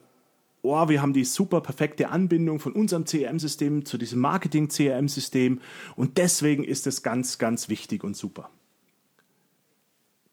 oh, 0.65 0.89
wir 0.89 1.01
haben 1.01 1.13
die 1.13 1.25
super 1.25 1.61
perfekte 1.61 2.09
Anbindung 2.09 2.59
von 2.59 2.73
unserem 2.73 3.05
CRM-System 3.05 3.85
zu 3.85 3.97
diesem 3.97 4.19
Marketing-CRM-System 4.19 5.61
und 5.95 6.17
deswegen 6.17 6.63
ist 6.63 6.87
es 6.87 7.03
ganz, 7.03 7.37
ganz 7.37 7.69
wichtig 7.69 8.03
und 8.03 8.15
super. 8.15 8.49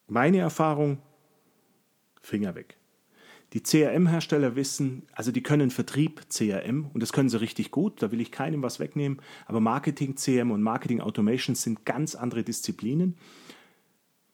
Meine 0.08 0.38
Erfahrung, 0.38 0.98
Finger 2.20 2.54
weg. 2.54 2.76
Die 3.52 3.62
CRM-Hersteller 3.62 4.56
wissen, 4.56 5.02
also 5.12 5.30
die 5.30 5.42
können 5.42 5.70
Vertrieb 5.70 6.22
CRM 6.30 6.90
und 6.94 7.02
das 7.02 7.12
können 7.12 7.28
sie 7.28 7.40
richtig 7.40 7.70
gut, 7.70 8.02
da 8.02 8.10
will 8.10 8.20
ich 8.20 8.32
keinem 8.32 8.62
was 8.62 8.80
wegnehmen, 8.80 9.20
aber 9.46 9.60
Marketing 9.60 10.14
CRM 10.14 10.50
und 10.50 10.62
Marketing 10.62 11.00
Automation 11.00 11.54
sind 11.54 11.84
ganz 11.84 12.14
andere 12.14 12.44
Disziplinen, 12.44 13.16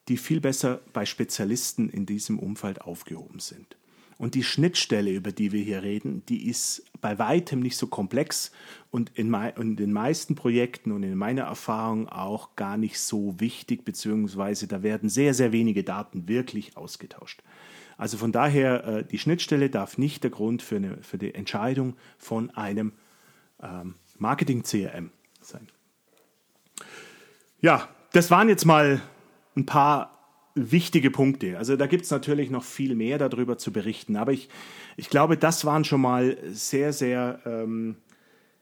die 0.07 0.17
viel 0.17 0.41
besser 0.41 0.81
bei 0.93 1.05
Spezialisten 1.05 1.91
in 1.91 2.07
diesem 2.07 2.39
Umfeld 2.39 2.81
aufgehoben 2.81 3.41
sind. 3.41 3.77
Und 4.19 4.35
die 4.35 4.43
Schnittstelle, 4.43 5.13
über 5.13 5.31
die 5.31 5.53
wir 5.53 5.63
hier 5.63 5.85
reden, 5.85 6.25
die 6.27 6.49
ist 6.49 6.85
bei 7.01 7.21
weitem 7.21 7.61
nicht 7.61 7.77
so 7.77 7.87
komplex 7.87 8.51
und 8.91 9.11
in, 9.15 9.33
in, 9.33 9.77
den 9.77 9.93
meisten 9.93 10.35
Projekten 10.35 10.91
und 10.91 11.05
in 11.05 11.15
meiner 11.15 11.45
Erfahrung 11.45 12.09
auch 12.09 12.57
gar 12.57 12.77
nicht 12.77 12.99
so 12.99 13.39
wichtig, 13.39 13.85
beziehungsweise 13.85 14.67
da 14.67 14.83
werden 14.83 15.09
sehr, 15.09 15.35
sehr 15.35 15.53
wenige 15.53 15.85
Daten 15.85 16.27
wirklich 16.27 16.77
ausgetauscht. 16.77 17.45
Also 17.97 18.17
von 18.17 18.33
daher, 18.33 18.85
äh, 18.85 19.05
die 19.05 19.19
Schnittstelle 19.19 19.71
darf 19.71 19.99
nicht 19.99 20.25
der 20.25 20.31
Grund 20.31 20.63
für, 20.63 20.77
eine, 20.77 20.99
für 21.03 21.19
die 21.19 21.35
Entscheidung 21.35 21.97
von 22.17 22.51
einem 22.51 22.93
ähm, 23.63 23.95
Marketing-CRM 24.19 25.11
sein. 25.41 25.69
Ja, 27.61 27.89
das 28.13 28.31
waren 28.33 28.49
jetzt 28.49 28.65
mal 28.65 29.01
ein 29.57 29.67
paar 29.67 30.18
wichtige 30.59 31.11
Punkte. 31.11 31.59
Also 31.59 31.77
da 31.77 31.87
gibt 31.87 32.05
es 32.05 32.11
natürlich 32.11 32.51
noch 32.51 32.65
viel 32.65 32.95
mehr 32.95 33.19
darüber 33.19 33.59
zu 33.59 33.73
berichten, 33.73 34.17
aber 34.17 34.33
ich, 34.33 34.49
ich 34.97 35.11
glaube, 35.11 35.37
das 35.37 35.65
waren 35.65 35.85
schon 35.85 36.01
mal 36.01 36.37
sehr, 36.51 36.93
sehr 36.93 37.41
ähm, 37.47 37.97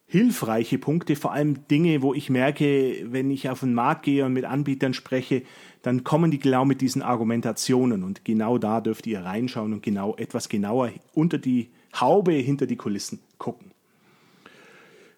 hilfreiche 0.06 0.78
Punkte, 0.78 1.16
vor 1.16 1.32
allem 1.32 1.66
Dinge, 1.68 2.00
wo 2.02 2.14
ich 2.14 2.30
merke, 2.30 3.06
wenn 3.10 3.30
ich 3.30 3.50
auf 3.50 3.60
den 3.60 3.74
Markt 3.74 4.04
gehe 4.04 4.24
und 4.24 4.32
mit 4.32 4.44
Anbietern 4.44 4.94
spreche, 4.94 5.42
dann 5.82 6.04
kommen 6.04 6.30
die 6.30 6.38
genau 6.38 6.64
mit 6.64 6.80
diesen 6.80 7.02
Argumentationen 7.02 8.04
und 8.04 8.24
genau 8.24 8.58
da 8.58 8.80
dürft 8.80 9.06
ihr 9.06 9.20
reinschauen 9.20 9.72
und 9.72 9.82
genau 9.82 10.14
etwas 10.16 10.48
genauer 10.48 10.92
unter 11.12 11.38
die 11.38 11.70
Haube, 11.94 12.32
hinter 12.32 12.66
die 12.66 12.76
Kulissen 12.76 13.20
gucken. 13.38 13.72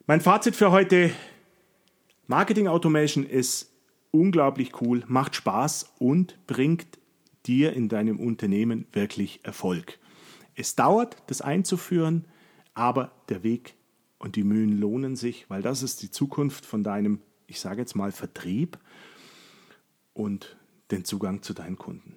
Mein 0.06 0.20
Fazit 0.22 0.56
für 0.56 0.70
heute, 0.70 1.10
Marketing 2.26 2.66
Automation 2.66 3.24
ist 3.24 3.67
unglaublich 4.10 4.80
cool, 4.80 5.04
macht 5.06 5.34
Spaß 5.34 5.94
und 5.98 6.38
bringt 6.46 6.98
dir 7.46 7.72
in 7.72 7.88
deinem 7.88 8.20
Unternehmen 8.20 8.86
wirklich 8.92 9.40
Erfolg. 9.42 9.98
Es 10.54 10.74
dauert, 10.74 11.16
das 11.26 11.40
einzuführen, 11.40 12.24
aber 12.74 13.12
der 13.28 13.42
Weg 13.42 13.74
und 14.18 14.36
die 14.36 14.44
Mühen 14.44 14.78
lohnen 14.78 15.16
sich, 15.16 15.48
weil 15.48 15.62
das 15.62 15.82
ist 15.82 16.02
die 16.02 16.10
Zukunft 16.10 16.66
von 16.66 16.82
deinem, 16.82 17.20
ich 17.46 17.60
sage 17.60 17.80
jetzt 17.80 17.94
mal, 17.94 18.12
Vertrieb 18.12 18.78
und 20.14 20.56
den 20.90 21.04
Zugang 21.04 21.42
zu 21.42 21.54
deinen 21.54 21.76
Kunden. 21.76 22.16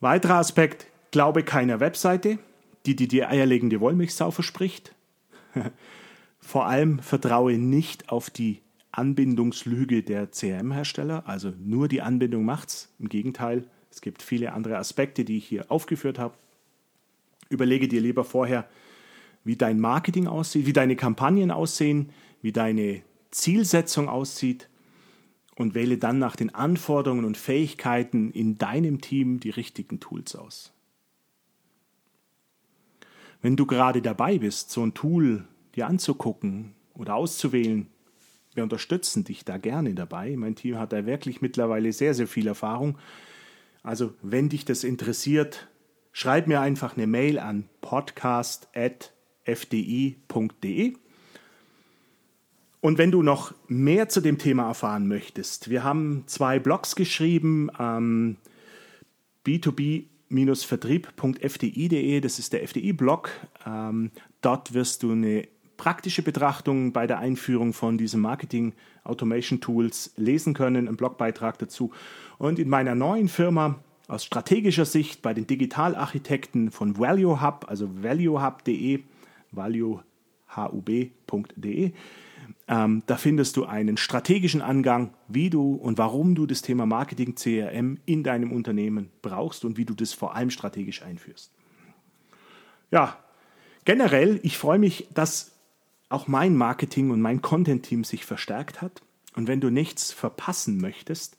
Weiterer 0.00 0.36
Aspekt, 0.36 0.86
glaube 1.10 1.42
keiner 1.42 1.80
Webseite, 1.80 2.38
die 2.86 2.96
dir 2.96 3.08
die 3.08 3.24
eierlegende 3.24 3.80
Wollmilchsau 3.80 4.30
verspricht. 4.30 4.94
Vor 6.38 6.66
allem 6.66 6.98
vertraue 6.98 7.56
nicht 7.56 8.10
auf 8.10 8.28
die 8.28 8.60
Anbindungslüge 8.98 10.02
der 10.02 10.30
CRM-Hersteller, 10.30 11.24
also 11.26 11.52
nur 11.58 11.88
die 11.88 12.02
Anbindung 12.02 12.44
macht's. 12.44 12.92
Im 12.98 13.08
Gegenteil, 13.08 13.64
es 13.90 14.00
gibt 14.00 14.22
viele 14.22 14.52
andere 14.52 14.78
Aspekte, 14.78 15.24
die 15.24 15.38
ich 15.38 15.46
hier 15.46 15.70
aufgeführt 15.70 16.18
habe. 16.18 16.34
Überlege 17.48 17.88
dir 17.88 18.00
lieber 18.00 18.24
vorher, 18.24 18.68
wie 19.44 19.56
dein 19.56 19.80
Marketing 19.80 20.26
aussieht, 20.26 20.66
wie 20.66 20.72
deine 20.72 20.96
Kampagnen 20.96 21.50
aussehen, 21.50 22.10
wie 22.40 22.52
deine 22.52 23.02
Zielsetzung 23.30 24.08
aussieht 24.08 24.68
und 25.56 25.74
wähle 25.74 25.98
dann 25.98 26.18
nach 26.18 26.36
den 26.36 26.54
Anforderungen 26.54 27.24
und 27.24 27.36
Fähigkeiten 27.36 28.30
in 28.30 28.58
deinem 28.58 29.00
Team 29.00 29.40
die 29.40 29.50
richtigen 29.50 30.00
Tools 30.00 30.34
aus. 30.34 30.72
Wenn 33.42 33.56
du 33.56 33.66
gerade 33.66 34.00
dabei 34.00 34.38
bist, 34.38 34.70
so 34.70 34.82
ein 34.82 34.94
Tool 34.94 35.46
dir 35.74 35.86
anzugucken 35.86 36.74
oder 36.94 37.14
auszuwählen, 37.14 37.88
wir 38.54 38.62
unterstützen 38.62 39.24
dich 39.24 39.44
da 39.44 39.58
gerne 39.58 39.94
dabei. 39.94 40.36
Mein 40.36 40.54
Team 40.54 40.78
hat 40.78 40.92
da 40.92 41.06
wirklich 41.06 41.42
mittlerweile 41.42 41.92
sehr, 41.92 42.14
sehr 42.14 42.28
viel 42.28 42.46
Erfahrung. 42.46 42.98
Also, 43.82 44.14
wenn 44.22 44.48
dich 44.48 44.64
das 44.64 44.84
interessiert, 44.84 45.68
schreib 46.12 46.46
mir 46.46 46.60
einfach 46.60 46.96
eine 46.96 47.06
Mail 47.06 47.38
an 47.38 47.68
podcast@ 47.80 49.14
fdi.de. 49.44 50.94
Und 52.80 52.98
wenn 52.98 53.10
du 53.10 53.22
noch 53.22 53.54
mehr 53.66 54.10
zu 54.10 54.20
dem 54.20 54.36
Thema 54.38 54.68
erfahren 54.68 55.08
möchtest, 55.08 55.70
wir 55.70 55.82
haben 55.84 56.24
zwei 56.26 56.58
Blogs 56.58 56.96
geschrieben, 56.96 57.70
ähm, 57.78 58.36
b2b-vertrieb.fdi.de, 59.46 62.20
das 62.20 62.38
ist 62.38 62.52
der 62.52 62.62
FDI-Blog. 62.62 63.30
Ähm, 63.66 64.10
dort 64.42 64.74
wirst 64.74 65.02
du 65.02 65.12
eine 65.12 65.48
praktische 65.76 66.22
Betrachtung 66.22 66.92
bei 66.92 67.06
der 67.06 67.18
Einführung 67.18 67.72
von 67.72 67.98
diesen 67.98 68.20
Marketing 68.20 68.72
Automation 69.04 69.60
Tools 69.60 70.12
lesen 70.16 70.54
können, 70.54 70.88
einen 70.88 70.96
Blogbeitrag 70.96 71.58
dazu. 71.58 71.92
Und 72.38 72.58
in 72.58 72.68
meiner 72.68 72.94
neuen 72.94 73.28
Firma 73.28 73.78
aus 74.08 74.24
strategischer 74.24 74.84
Sicht 74.84 75.22
bei 75.22 75.32
den 75.34 75.46
Digitalarchitekten 75.46 76.70
von 76.70 76.98
Value 76.98 77.40
Hub, 77.42 77.66
also 77.68 77.88
valuehub.de, 78.02 79.00
valuehub.de. 79.52 80.02
Ähm, 82.66 83.02
da 83.06 83.16
findest 83.16 83.56
du 83.56 83.64
einen 83.64 83.96
strategischen 83.96 84.62
Angang, 84.62 85.12
wie 85.28 85.50
du 85.50 85.74
und 85.74 85.98
warum 85.98 86.34
du 86.34 86.46
das 86.46 86.62
Thema 86.62 86.86
Marketing 86.86 87.34
CRM 87.34 87.98
in 88.06 88.22
deinem 88.22 88.52
Unternehmen 88.52 89.10
brauchst 89.20 89.66
und 89.66 89.76
wie 89.76 89.84
du 89.84 89.92
das 89.94 90.14
vor 90.14 90.34
allem 90.34 90.50
strategisch 90.50 91.02
einführst. 91.02 91.50
Ja, 92.90 93.18
generell, 93.84 94.40
ich 94.42 94.56
freue 94.56 94.78
mich, 94.78 95.08
dass 95.12 95.53
auch 96.08 96.28
mein 96.28 96.56
Marketing 96.56 97.10
und 97.10 97.20
mein 97.20 97.42
Content-Team 97.42 98.04
sich 98.04 98.24
verstärkt 98.24 98.82
hat. 98.82 99.02
Und 99.34 99.48
wenn 99.48 99.60
du 99.60 99.70
nichts 99.70 100.12
verpassen 100.12 100.78
möchtest, 100.78 101.36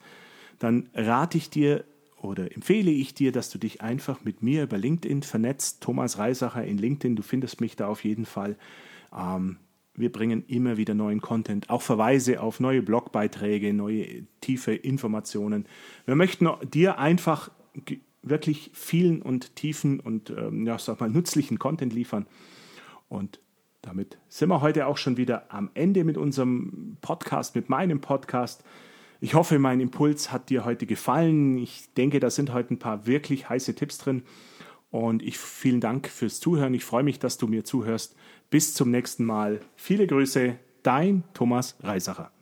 dann 0.58 0.90
rate 0.94 1.38
ich 1.38 1.50
dir, 1.50 1.84
oder 2.20 2.54
empfehle 2.54 2.90
ich 2.90 3.14
dir, 3.14 3.32
dass 3.32 3.50
du 3.50 3.58
dich 3.58 3.82
einfach 3.82 4.24
mit 4.24 4.42
mir 4.42 4.64
über 4.64 4.78
LinkedIn 4.78 5.22
vernetzt. 5.22 5.82
Thomas 5.82 6.18
Reisacher 6.18 6.64
in 6.64 6.78
LinkedIn, 6.78 7.16
du 7.16 7.22
findest 7.22 7.60
mich 7.60 7.76
da 7.76 7.88
auf 7.88 8.04
jeden 8.04 8.26
Fall. 8.26 8.56
Ähm, 9.16 9.58
wir 9.94 10.12
bringen 10.12 10.44
immer 10.46 10.76
wieder 10.76 10.94
neuen 10.94 11.20
Content, 11.20 11.70
auch 11.70 11.82
Verweise 11.82 12.42
auf 12.42 12.60
neue 12.60 12.82
Blogbeiträge, 12.82 13.72
neue 13.72 14.26
tiefe 14.40 14.74
Informationen. 14.74 15.66
Wir 16.04 16.16
möchten 16.16 16.48
dir 16.70 16.98
einfach 16.98 17.50
wirklich 18.22 18.70
vielen 18.74 19.22
und 19.22 19.56
tiefen 19.56 20.00
und 20.00 20.30
ähm, 20.30 20.66
ja, 20.66 20.78
sag 20.78 21.00
mal, 21.00 21.08
nützlichen 21.08 21.58
Content 21.58 21.92
liefern. 21.92 22.26
Und 23.08 23.40
damit 23.86 24.18
sind 24.28 24.48
wir 24.48 24.60
heute 24.60 24.86
auch 24.86 24.96
schon 24.96 25.16
wieder 25.16 25.52
am 25.52 25.70
Ende 25.74 26.04
mit 26.04 26.18
unserem 26.18 26.96
Podcast, 27.00 27.54
mit 27.54 27.68
meinem 27.68 28.00
Podcast. 28.00 28.64
Ich 29.20 29.34
hoffe, 29.34 29.58
mein 29.58 29.80
Impuls 29.80 30.32
hat 30.32 30.50
dir 30.50 30.64
heute 30.64 30.86
gefallen. 30.86 31.56
Ich 31.56 31.94
denke, 31.94 32.20
da 32.20 32.28
sind 32.28 32.52
heute 32.52 32.74
ein 32.74 32.78
paar 32.78 33.06
wirklich 33.06 33.48
heiße 33.48 33.74
Tipps 33.74 33.98
drin. 33.98 34.22
Und 34.90 35.22
ich 35.22 35.38
vielen 35.38 35.80
Dank 35.80 36.08
fürs 36.08 36.40
Zuhören. 36.40 36.74
Ich 36.74 36.84
freue 36.84 37.04
mich, 37.04 37.18
dass 37.18 37.38
du 37.38 37.46
mir 37.46 37.64
zuhörst. 37.64 38.16
Bis 38.50 38.74
zum 38.74 38.90
nächsten 38.90 39.24
Mal. 39.24 39.60
Viele 39.76 40.06
Grüße, 40.06 40.56
dein 40.82 41.24
Thomas 41.32 41.76
Reisacher. 41.82 42.35